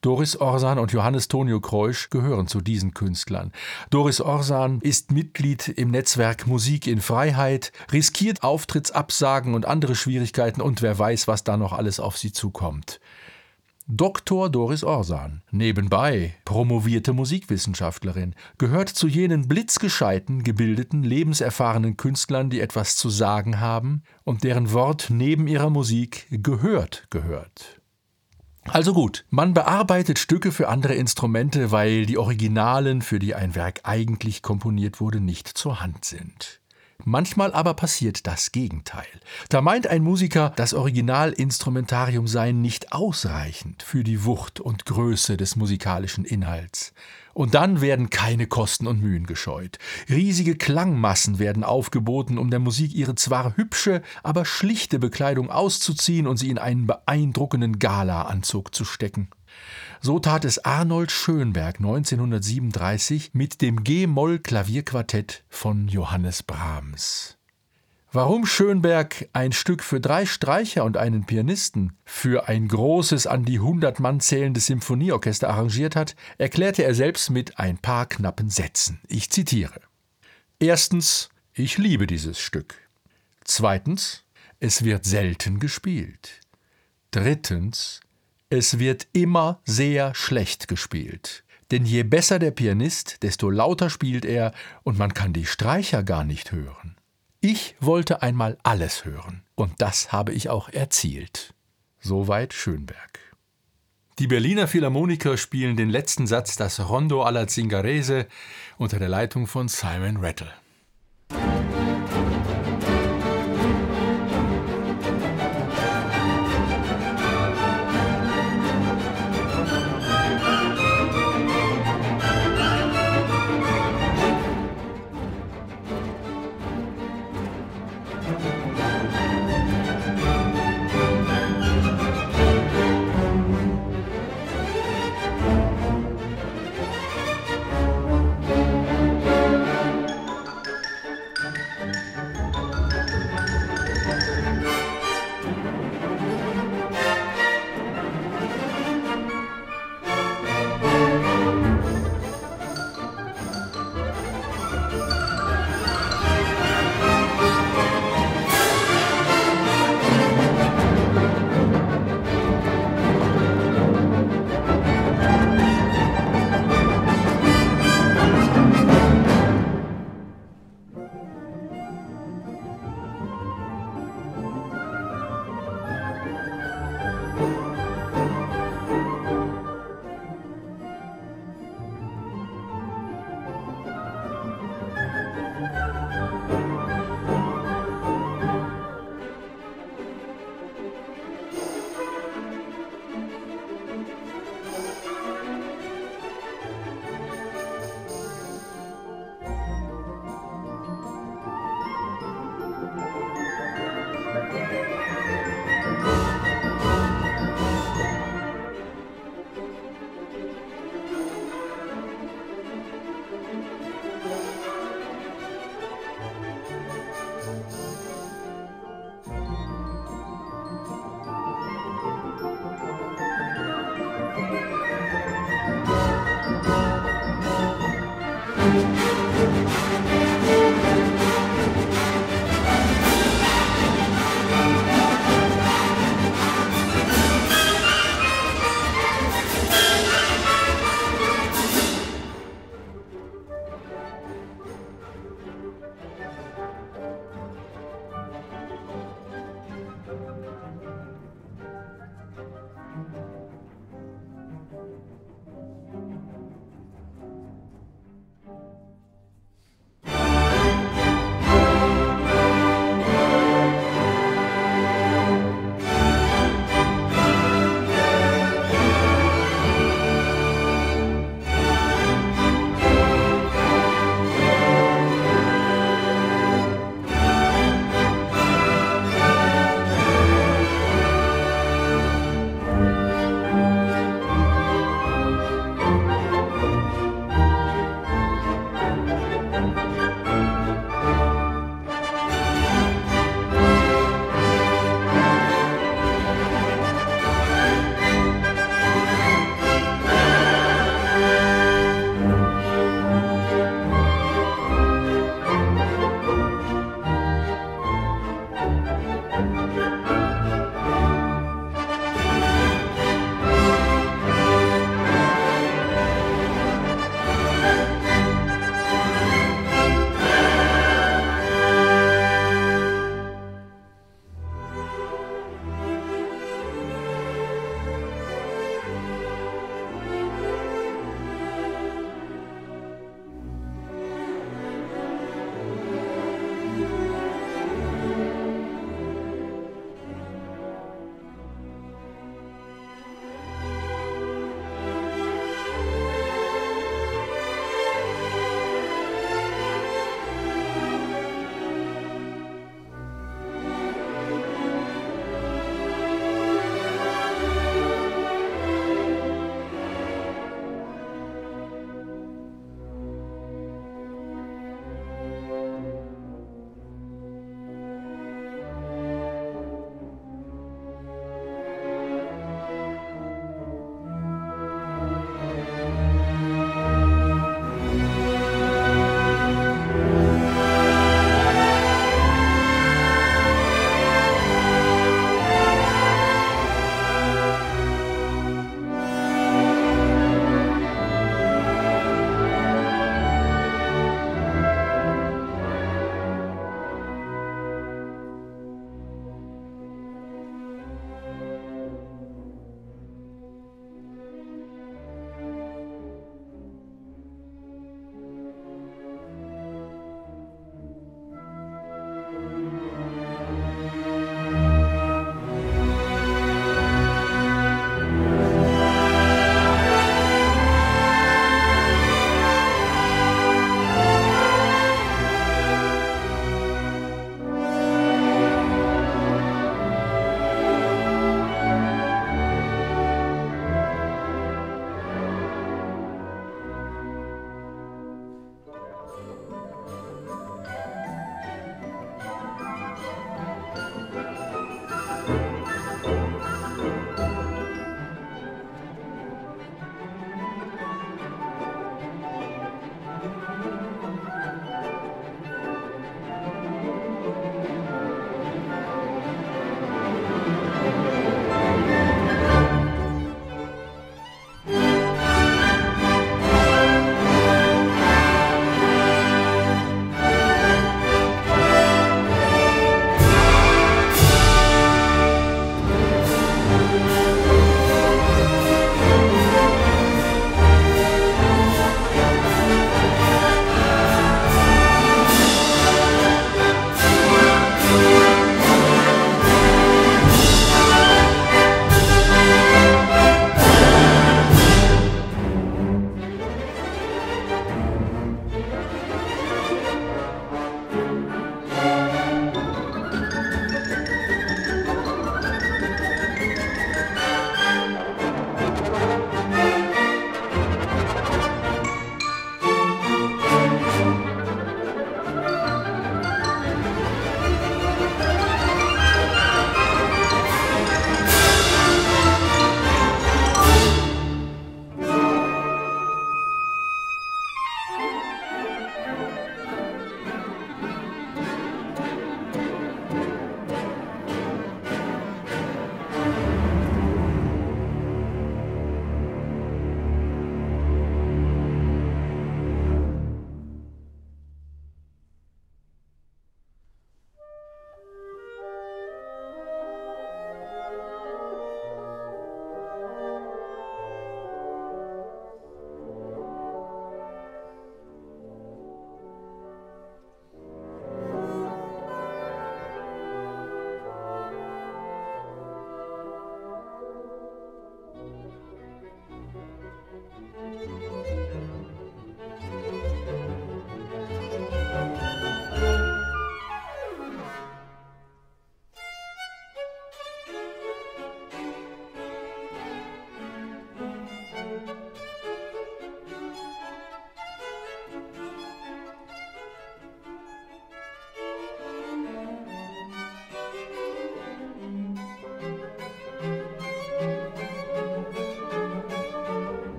Doris 0.00 0.36
Orsan 0.36 0.78
und 0.78 0.92
Johannes 0.92 1.28
Tonio 1.28 1.60
Kreusch 1.60 2.10
gehören 2.10 2.46
zu 2.46 2.60
diesen 2.60 2.94
Künstlern. 2.94 3.52
Doris 3.90 4.20
Orsan 4.20 4.80
ist 4.80 5.12
Mitglied 5.12 5.68
im 5.68 5.90
Netzwerk 5.90 6.46
Musik 6.46 6.86
in 6.86 7.00
Freiheit, 7.00 7.72
riskiert 7.92 8.42
Auftrittsabsagen 8.42 9.54
und 9.54 9.66
andere 9.66 9.94
Schwierigkeiten 9.94 10.60
und 10.60 10.82
wer 10.82 10.98
weiß, 10.98 11.28
was 11.28 11.44
da 11.44 11.56
noch 11.56 11.72
alles 11.72 12.00
auf 12.00 12.18
sie 12.18 12.32
zukommt. 12.32 13.00
Dr. 13.88 14.50
Doris 14.50 14.82
Orsan, 14.82 15.42
nebenbei 15.52 16.34
promovierte 16.44 17.12
Musikwissenschaftlerin, 17.12 18.34
gehört 18.58 18.88
zu 18.88 19.06
jenen 19.06 19.46
blitzgescheiten, 19.46 20.42
gebildeten, 20.42 21.04
lebenserfahrenen 21.04 21.96
Künstlern, 21.96 22.50
die 22.50 22.60
etwas 22.60 22.96
zu 22.96 23.10
sagen 23.10 23.60
haben 23.60 24.02
und 24.24 24.42
deren 24.42 24.72
Wort 24.72 25.06
neben 25.10 25.46
ihrer 25.46 25.70
Musik 25.70 26.26
gehört 26.30 27.06
gehört. 27.10 27.80
Also 28.68 28.92
gut, 28.92 29.24
man 29.30 29.54
bearbeitet 29.54 30.18
Stücke 30.18 30.52
für 30.52 30.68
andere 30.68 30.94
Instrumente, 30.94 31.70
weil 31.70 32.06
die 32.06 32.18
Originalen, 32.18 33.02
für 33.02 33.18
die 33.18 33.34
ein 33.34 33.54
Werk 33.54 33.80
eigentlich 33.84 34.42
komponiert 34.42 35.00
wurde, 35.00 35.20
nicht 35.20 35.48
zur 35.48 35.80
Hand 35.80 36.04
sind. 36.04 36.60
Manchmal 37.04 37.52
aber 37.52 37.74
passiert 37.74 38.26
das 38.26 38.52
Gegenteil. 38.52 39.06
Da 39.48 39.60
meint 39.60 39.86
ein 39.86 40.02
Musiker, 40.02 40.52
das 40.56 40.74
Originalinstrumentarium 40.74 42.26
sei 42.26 42.52
nicht 42.52 42.92
ausreichend 42.92 43.82
für 43.82 44.02
die 44.02 44.24
Wucht 44.24 44.60
und 44.60 44.86
Größe 44.86 45.36
des 45.36 45.56
musikalischen 45.56 46.24
Inhalts. 46.24 46.92
Und 47.34 47.54
dann 47.54 47.82
werden 47.82 48.08
keine 48.08 48.46
Kosten 48.46 48.86
und 48.86 49.02
Mühen 49.02 49.26
gescheut. 49.26 49.78
Riesige 50.08 50.56
Klangmassen 50.56 51.38
werden 51.38 51.64
aufgeboten, 51.64 52.38
um 52.38 52.50
der 52.50 52.60
Musik 52.60 52.94
ihre 52.94 53.14
zwar 53.14 53.56
hübsche, 53.58 54.00
aber 54.22 54.46
schlichte 54.46 54.98
Bekleidung 54.98 55.50
auszuziehen 55.50 56.26
und 56.26 56.38
sie 56.38 56.48
in 56.48 56.58
einen 56.58 56.86
beeindruckenden 56.86 57.78
Galaanzug 57.78 58.74
zu 58.74 58.86
stecken. 58.86 59.28
So 60.00 60.18
tat 60.18 60.44
es 60.44 60.64
Arnold 60.64 61.10
Schönberg 61.10 61.76
1937 61.76 63.30
mit 63.32 63.62
dem 63.62 63.82
G-Moll-Klavierquartett 63.82 65.44
von 65.48 65.88
Johannes 65.88 66.42
Brahms. 66.42 67.36
Warum 68.12 68.46
Schönberg 68.46 69.28
ein 69.32 69.52
Stück 69.52 69.82
für 69.82 70.00
drei 70.00 70.24
Streicher 70.24 70.84
und 70.84 70.96
einen 70.96 71.26
Pianisten 71.26 71.92
für 72.04 72.48
ein 72.48 72.68
großes 72.68 73.26
an 73.26 73.44
die 73.44 73.60
hundert 73.60 74.00
Mann 74.00 74.20
zählendes 74.20 74.66
Symphonieorchester 74.66 75.50
arrangiert 75.50 75.96
hat, 75.96 76.16
erklärte 76.38 76.84
er 76.84 76.94
selbst 76.94 77.30
mit 77.30 77.58
ein 77.58 77.76
paar 77.76 78.06
knappen 78.06 78.48
Sätzen. 78.48 79.00
Ich 79.08 79.30
zitiere. 79.30 79.80
Erstens, 80.58 81.28
ich 81.52 81.78
liebe 81.78 82.06
dieses 82.06 82.38
Stück. 82.38 82.76
Zweitens, 83.44 84.24
es 84.60 84.84
wird 84.84 85.04
selten 85.04 85.58
gespielt. 85.58 86.40
Drittens, 87.10 88.00
es 88.50 88.78
wird 88.78 89.08
immer 89.12 89.60
sehr 89.64 90.14
schlecht 90.14 90.68
gespielt. 90.68 91.44
Denn 91.70 91.84
je 91.84 92.04
besser 92.04 92.38
der 92.38 92.52
Pianist, 92.52 93.22
desto 93.22 93.50
lauter 93.50 93.90
spielt 93.90 94.24
er 94.24 94.52
und 94.84 94.98
man 94.98 95.14
kann 95.14 95.32
die 95.32 95.46
Streicher 95.46 96.04
gar 96.04 96.24
nicht 96.24 96.52
hören. 96.52 96.96
Ich 97.40 97.74
wollte 97.80 98.22
einmal 98.22 98.56
alles 98.62 99.04
hören 99.04 99.42
und 99.56 99.72
das 99.78 100.12
habe 100.12 100.32
ich 100.32 100.48
auch 100.48 100.68
erzielt. 100.68 101.54
Soweit 101.98 102.54
Schönberg. 102.54 103.18
Die 104.18 104.28
Berliner 104.28 104.68
Philharmoniker 104.68 105.36
spielen 105.36 105.76
den 105.76 105.90
letzten 105.90 106.26
Satz, 106.26 106.56
das 106.56 106.88
Rondo 106.88 107.22
alla 107.22 107.48
Zingarese, 107.48 108.26
unter 108.78 108.98
der 108.98 109.08
Leitung 109.08 109.46
von 109.46 109.68
Simon 109.68 110.18
Rattle. 110.18 110.50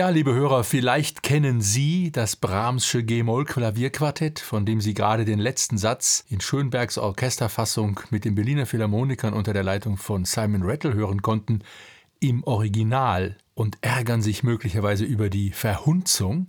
Ja, 0.00 0.08
liebe 0.08 0.32
Hörer, 0.32 0.64
vielleicht 0.64 1.22
kennen 1.22 1.60
Sie 1.60 2.10
das 2.10 2.34
Brahmsche 2.34 3.02
G-Moll-Klavierquartett, 3.02 4.40
von 4.40 4.64
dem 4.64 4.80
Sie 4.80 4.94
gerade 4.94 5.26
den 5.26 5.38
letzten 5.38 5.76
Satz 5.76 6.24
in 6.30 6.40
Schönbergs 6.40 6.96
Orchesterfassung 6.96 8.00
mit 8.08 8.24
den 8.24 8.34
Berliner 8.34 8.64
Philharmonikern 8.64 9.34
unter 9.34 9.52
der 9.52 9.62
Leitung 9.62 9.98
von 9.98 10.24
Simon 10.24 10.62
Rattle 10.62 10.94
hören 10.94 11.20
konnten, 11.20 11.60
im 12.18 12.42
Original 12.44 13.36
und 13.52 13.76
ärgern 13.82 14.22
sich 14.22 14.42
möglicherweise 14.42 15.04
über 15.04 15.28
die 15.28 15.50
Verhunzung? 15.50 16.48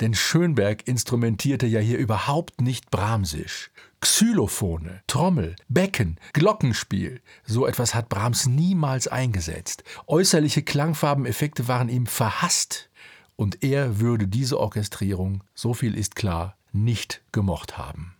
Denn 0.00 0.14
Schönberg 0.14 0.86
instrumentierte 0.86 1.66
ja 1.66 1.80
hier 1.80 1.98
überhaupt 1.98 2.60
nicht 2.60 2.92
Brahmsisch. 2.92 3.72
Xylophone, 4.00 5.00
Trommel, 5.06 5.56
Becken, 5.68 6.18
Glockenspiel, 6.32 7.20
so 7.44 7.66
etwas 7.66 7.94
hat 7.94 8.08
Brahms 8.08 8.46
niemals 8.46 9.08
eingesetzt. 9.08 9.84
Äußerliche 10.06 10.62
Klangfarbeneffekte 10.62 11.68
waren 11.68 11.88
ihm 11.88 12.06
verhasst. 12.06 12.88
Und 13.36 13.62
er 13.62 14.00
würde 14.00 14.28
diese 14.28 14.58
Orchestrierung, 14.58 15.44
so 15.54 15.74
viel 15.74 15.96
ist 15.96 16.16
klar, 16.16 16.56
nicht 16.72 17.22
gemocht 17.32 17.78
haben. 17.78 18.14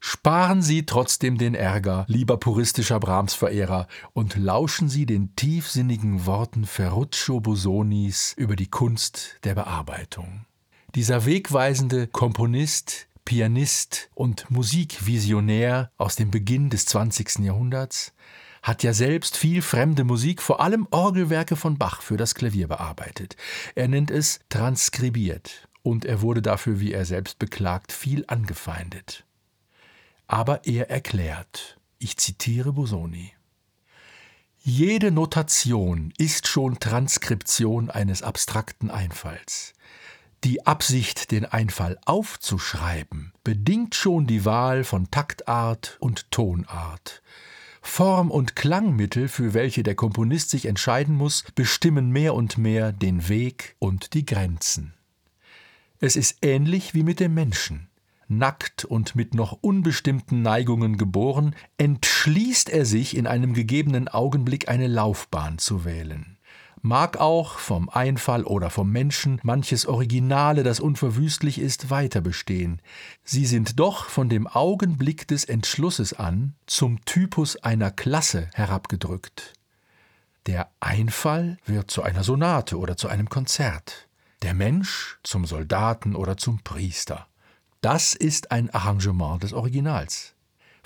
Sparen 0.00 0.60
Sie 0.60 0.84
trotzdem 0.84 1.38
den 1.38 1.54
Ärger, 1.54 2.04
lieber 2.08 2.36
puristischer 2.36 3.00
Brahms-Verehrer, 3.00 3.88
und 4.12 4.36
lauschen 4.36 4.90
Sie 4.90 5.06
den 5.06 5.34
tiefsinnigen 5.34 6.26
Worten 6.26 6.66
Ferruccio 6.66 7.40
Bosonis 7.40 8.34
über 8.36 8.54
die 8.54 8.68
Kunst 8.68 9.38
der 9.44 9.54
Bearbeitung. 9.54 10.44
Dieser 10.94 11.24
wegweisende 11.24 12.06
Komponist, 12.06 13.08
Pianist 13.24 14.10
und 14.14 14.50
Musikvisionär 14.50 15.90
aus 15.96 16.16
dem 16.16 16.30
Beginn 16.30 16.70
des 16.70 16.86
20. 16.86 17.40
Jahrhunderts 17.40 18.12
hat 18.62 18.82
ja 18.82 18.92
selbst 18.92 19.36
viel 19.36 19.62
fremde 19.62 20.04
Musik, 20.04 20.40
vor 20.40 20.60
allem 20.60 20.86
Orgelwerke 20.90 21.56
von 21.56 21.78
Bach, 21.78 22.02
für 22.02 22.16
das 22.16 22.34
Klavier 22.34 22.68
bearbeitet. 22.68 23.36
Er 23.74 23.88
nennt 23.88 24.10
es 24.10 24.40
transkribiert 24.48 25.68
und 25.82 26.04
er 26.04 26.22
wurde 26.22 26.42
dafür, 26.42 26.80
wie 26.80 26.92
er 26.92 27.04
selbst 27.04 27.38
beklagt, 27.38 27.92
viel 27.92 28.24
angefeindet. 28.26 29.24
Aber 30.26 30.64
er 30.64 30.90
erklärt, 30.90 31.78
ich 31.98 32.16
zitiere 32.16 32.72
Bosoni, 32.72 33.32
jede 34.66 35.10
Notation 35.10 36.10
ist 36.16 36.48
schon 36.48 36.80
Transkription 36.80 37.90
eines 37.90 38.22
abstrakten 38.22 38.90
Einfalls. 38.90 39.74
Die 40.44 40.66
Absicht, 40.66 41.30
den 41.30 41.46
Einfall 41.46 41.98
aufzuschreiben, 42.04 43.32
bedingt 43.44 43.94
schon 43.94 44.26
die 44.26 44.44
Wahl 44.44 44.84
von 44.84 45.10
Taktart 45.10 45.96
und 46.00 46.30
Tonart. 46.30 47.22
Form 47.80 48.30
und 48.30 48.54
Klangmittel, 48.54 49.28
für 49.28 49.54
welche 49.54 49.82
der 49.82 49.94
Komponist 49.94 50.50
sich 50.50 50.66
entscheiden 50.66 51.16
muss, 51.16 51.44
bestimmen 51.54 52.10
mehr 52.10 52.34
und 52.34 52.58
mehr 52.58 52.92
den 52.92 53.26
Weg 53.30 53.74
und 53.78 54.12
die 54.12 54.26
Grenzen. 54.26 54.92
Es 55.98 56.14
ist 56.14 56.36
ähnlich 56.42 56.92
wie 56.92 57.04
mit 57.04 57.20
dem 57.20 57.32
Menschen. 57.32 57.88
Nackt 58.28 58.84
und 58.84 59.16
mit 59.16 59.32
noch 59.32 59.56
unbestimmten 59.62 60.42
Neigungen 60.42 60.98
geboren, 60.98 61.56
entschließt 61.78 62.68
er 62.68 62.84
sich 62.84 63.16
in 63.16 63.26
einem 63.26 63.54
gegebenen 63.54 64.08
Augenblick 64.08 64.68
eine 64.68 64.88
Laufbahn 64.88 65.56
zu 65.56 65.86
wählen 65.86 66.33
mag 66.84 67.16
auch 67.16 67.58
vom 67.58 67.88
Einfall 67.88 68.44
oder 68.44 68.68
vom 68.68 68.92
Menschen 68.92 69.40
manches 69.42 69.86
Originale, 69.86 70.62
das 70.62 70.80
unverwüstlich 70.80 71.58
ist, 71.58 71.88
weiter 71.88 72.20
bestehen. 72.20 72.82
Sie 73.24 73.46
sind 73.46 73.80
doch 73.80 74.10
von 74.10 74.28
dem 74.28 74.46
Augenblick 74.46 75.26
des 75.26 75.46
Entschlusses 75.46 76.12
an 76.12 76.54
zum 76.66 77.02
Typus 77.06 77.56
einer 77.56 77.90
Klasse 77.90 78.50
herabgedrückt. 78.52 79.54
Der 80.46 80.68
Einfall 80.78 81.56
wird 81.64 81.90
zu 81.90 82.02
einer 82.02 82.22
Sonate 82.22 82.78
oder 82.78 82.98
zu 82.98 83.08
einem 83.08 83.30
Konzert, 83.30 84.06
der 84.42 84.52
Mensch 84.52 85.18
zum 85.22 85.46
Soldaten 85.46 86.14
oder 86.14 86.36
zum 86.36 86.62
Priester. 86.64 87.26
Das 87.80 88.14
ist 88.14 88.50
ein 88.50 88.68
Arrangement 88.68 89.42
des 89.42 89.54
Originals. 89.54 90.33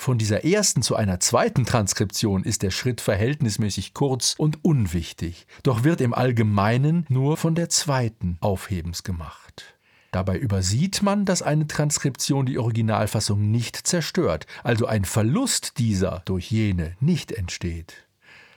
Von 0.00 0.16
dieser 0.16 0.44
ersten 0.44 0.80
zu 0.80 0.94
einer 0.94 1.18
zweiten 1.18 1.66
Transkription 1.66 2.44
ist 2.44 2.62
der 2.62 2.70
Schritt 2.70 3.00
verhältnismäßig 3.00 3.94
kurz 3.94 4.36
und 4.38 4.64
unwichtig, 4.64 5.48
doch 5.64 5.82
wird 5.82 6.00
im 6.00 6.14
Allgemeinen 6.14 7.04
nur 7.08 7.36
von 7.36 7.56
der 7.56 7.68
zweiten 7.68 8.38
aufhebens 8.40 9.02
gemacht. 9.02 9.76
Dabei 10.12 10.38
übersieht 10.38 11.02
man, 11.02 11.24
dass 11.24 11.42
eine 11.42 11.66
Transkription 11.66 12.46
die 12.46 12.58
Originalfassung 12.58 13.50
nicht 13.50 13.76
zerstört, 13.76 14.46
also 14.62 14.86
ein 14.86 15.04
Verlust 15.04 15.78
dieser 15.78 16.22
durch 16.24 16.50
jene 16.50 16.96
nicht 17.00 17.32
entsteht. 17.32 18.07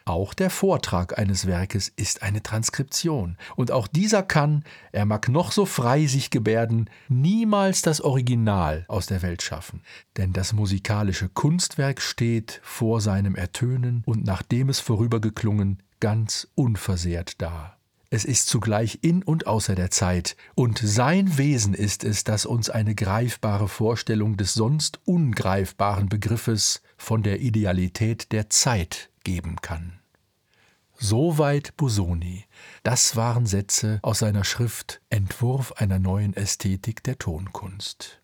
Auch 0.05 0.33
der 0.33 0.49
Vortrag 0.49 1.19
eines 1.19 1.45
Werkes 1.45 1.91
ist 1.95 2.23
eine 2.23 2.41
Transkription, 2.41 3.37
und 3.55 3.71
auch 3.71 3.87
dieser 3.87 4.23
kann, 4.23 4.63
er 4.91 5.05
mag 5.05 5.29
noch 5.29 5.51
so 5.51 5.65
frei 5.65 6.07
sich 6.07 6.31
gebärden, 6.31 6.89
niemals 7.07 7.81
das 7.83 8.01
Original 8.01 8.85
aus 8.87 9.05
der 9.05 9.21
Welt 9.21 9.43
schaffen. 9.43 9.83
Denn 10.17 10.33
das 10.33 10.53
musikalische 10.53 11.29
Kunstwerk 11.29 12.01
steht 12.01 12.61
vor 12.63 12.99
seinem 12.99 13.35
Ertönen 13.35 14.01
und 14.05 14.25
nachdem 14.25 14.69
es 14.69 14.79
vorübergeklungen 14.79 15.83
ganz 15.99 16.47
unversehrt 16.55 17.41
da. 17.41 17.77
Es 18.09 18.25
ist 18.25 18.47
zugleich 18.47 18.99
in 19.03 19.23
und 19.23 19.47
außer 19.47 19.73
der 19.73 19.89
Zeit, 19.89 20.35
und 20.53 20.79
sein 20.79 21.37
Wesen 21.37 21.73
ist 21.73 22.03
es, 22.03 22.25
das 22.25 22.45
uns 22.45 22.69
eine 22.69 22.93
greifbare 22.93 23.69
Vorstellung 23.69 24.35
des 24.35 24.53
sonst 24.53 24.99
ungreifbaren 25.05 26.09
Begriffes 26.09 26.81
von 26.97 27.23
der 27.23 27.39
Idealität 27.39 28.33
der 28.33 28.49
Zeit 28.49 29.10
geben 29.23 29.57
kann. 29.61 29.99
Soweit 31.03 31.75
Busoni. 31.77 32.45
Das 32.83 33.15
waren 33.15 33.47
Sätze 33.47 33.99
aus 34.03 34.19
seiner 34.19 34.43
Schrift 34.43 35.01
Entwurf 35.09 35.71
einer 35.73 35.97
neuen 35.97 36.35
Ästhetik 36.35 37.01
der 37.03 37.17
Tonkunst. 37.17 38.21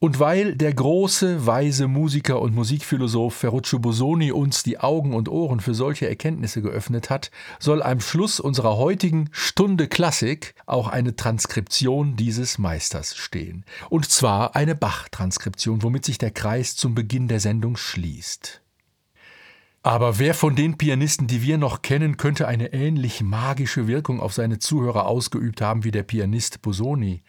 Und 0.00 0.20
weil 0.20 0.54
der 0.54 0.72
große, 0.72 1.44
weise 1.46 1.88
Musiker 1.88 2.40
und 2.40 2.54
Musikphilosoph 2.54 3.34
Ferruccio 3.34 3.80
Busoni 3.80 4.30
uns 4.30 4.62
die 4.62 4.78
Augen 4.78 5.12
und 5.12 5.28
Ohren 5.28 5.58
für 5.58 5.74
solche 5.74 6.08
Erkenntnisse 6.08 6.62
geöffnet 6.62 7.10
hat, 7.10 7.32
soll 7.58 7.82
am 7.82 8.00
Schluss 8.00 8.38
unserer 8.38 8.76
heutigen 8.76 9.28
Stunde 9.32 9.88
Klassik 9.88 10.54
auch 10.66 10.86
eine 10.86 11.16
Transkription 11.16 12.14
dieses 12.14 12.58
Meisters 12.58 13.16
stehen. 13.16 13.64
Und 13.90 14.08
zwar 14.08 14.54
eine 14.54 14.76
Bach-Transkription, 14.76 15.82
womit 15.82 16.04
sich 16.04 16.18
der 16.18 16.30
Kreis 16.30 16.76
zum 16.76 16.94
Beginn 16.94 17.26
der 17.26 17.40
Sendung 17.40 17.76
schließt. 17.76 18.62
Aber 19.82 20.18
wer 20.18 20.34
von 20.34 20.56
den 20.56 20.76
Pianisten, 20.76 21.28
die 21.28 21.42
wir 21.42 21.56
noch 21.56 21.82
kennen, 21.82 22.16
könnte 22.16 22.48
eine 22.48 22.72
ähnlich 22.72 23.22
magische 23.22 23.86
Wirkung 23.86 24.20
auf 24.20 24.32
seine 24.32 24.58
Zuhörer 24.58 25.06
ausgeübt 25.06 25.60
haben 25.60 25.84
wie 25.84 25.92
der 25.92 26.02
Pianist 26.02 26.62
Busoni? 26.62 27.22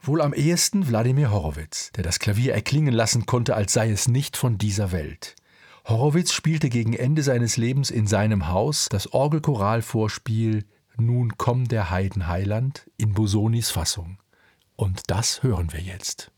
Wohl 0.00 0.20
am 0.20 0.32
ehesten 0.32 0.88
Wladimir 0.88 1.30
Horowitz, 1.30 1.92
der 1.92 2.02
das 2.02 2.18
Klavier 2.18 2.54
erklingen 2.54 2.94
lassen 2.94 3.26
konnte, 3.26 3.54
als 3.54 3.72
sei 3.72 3.90
es 3.90 4.08
nicht 4.08 4.36
von 4.36 4.58
dieser 4.58 4.90
Welt. 4.90 5.36
Horowitz 5.84 6.32
spielte 6.32 6.70
gegen 6.70 6.94
Ende 6.94 7.22
seines 7.22 7.56
Lebens 7.56 7.90
in 7.90 8.06
seinem 8.06 8.48
Haus 8.48 8.88
das 8.90 9.12
Orgelchoralvorspiel 9.12 10.64
Nun 10.96 11.36
komm 11.36 11.68
der 11.68 11.90
Heiden 11.90 12.26
Heiland 12.26 12.90
in 12.96 13.12
Busonis 13.12 13.70
Fassung. 13.70 14.18
Und 14.76 15.10
das 15.10 15.42
hören 15.42 15.72
wir 15.72 15.80
jetzt. 15.80 16.32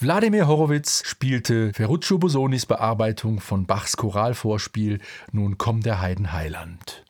Wladimir 0.00 0.48
Horowitz 0.48 1.04
spielte 1.06 1.72
Ferruccio 1.72 2.18
Bosonis 2.18 2.66
Bearbeitung 2.66 3.40
von 3.40 3.64
Bachs 3.64 3.96
Choralvorspiel 3.96 4.98
Nun 5.30 5.56
komm 5.56 5.82
der 5.82 6.00
Heiden 6.00 6.32
Heiland. 6.32 7.04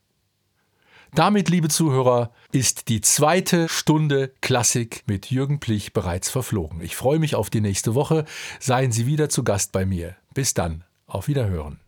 Damit, 1.14 1.48
liebe 1.48 1.68
Zuhörer, 1.68 2.30
ist 2.52 2.88
die 2.88 3.00
zweite 3.00 3.70
Stunde 3.70 4.32
Klassik 4.42 5.02
mit 5.06 5.30
Jürgen 5.30 5.60
Plich 5.60 5.94
bereits 5.94 6.28
verflogen. 6.28 6.82
Ich 6.82 6.94
freue 6.94 7.18
mich 7.18 7.36
auf 7.36 7.48
die 7.48 7.62
nächste 7.62 7.94
Woche. 7.94 8.26
Seien 8.60 8.92
Sie 8.92 9.06
wieder 9.06 9.30
zu 9.30 9.44
Gast 9.44 9.72
bei 9.72 9.86
mir. 9.86 10.16
Bis 10.34 10.52
dann. 10.52 10.84
Auf 11.06 11.26
Wiederhören. 11.26 11.80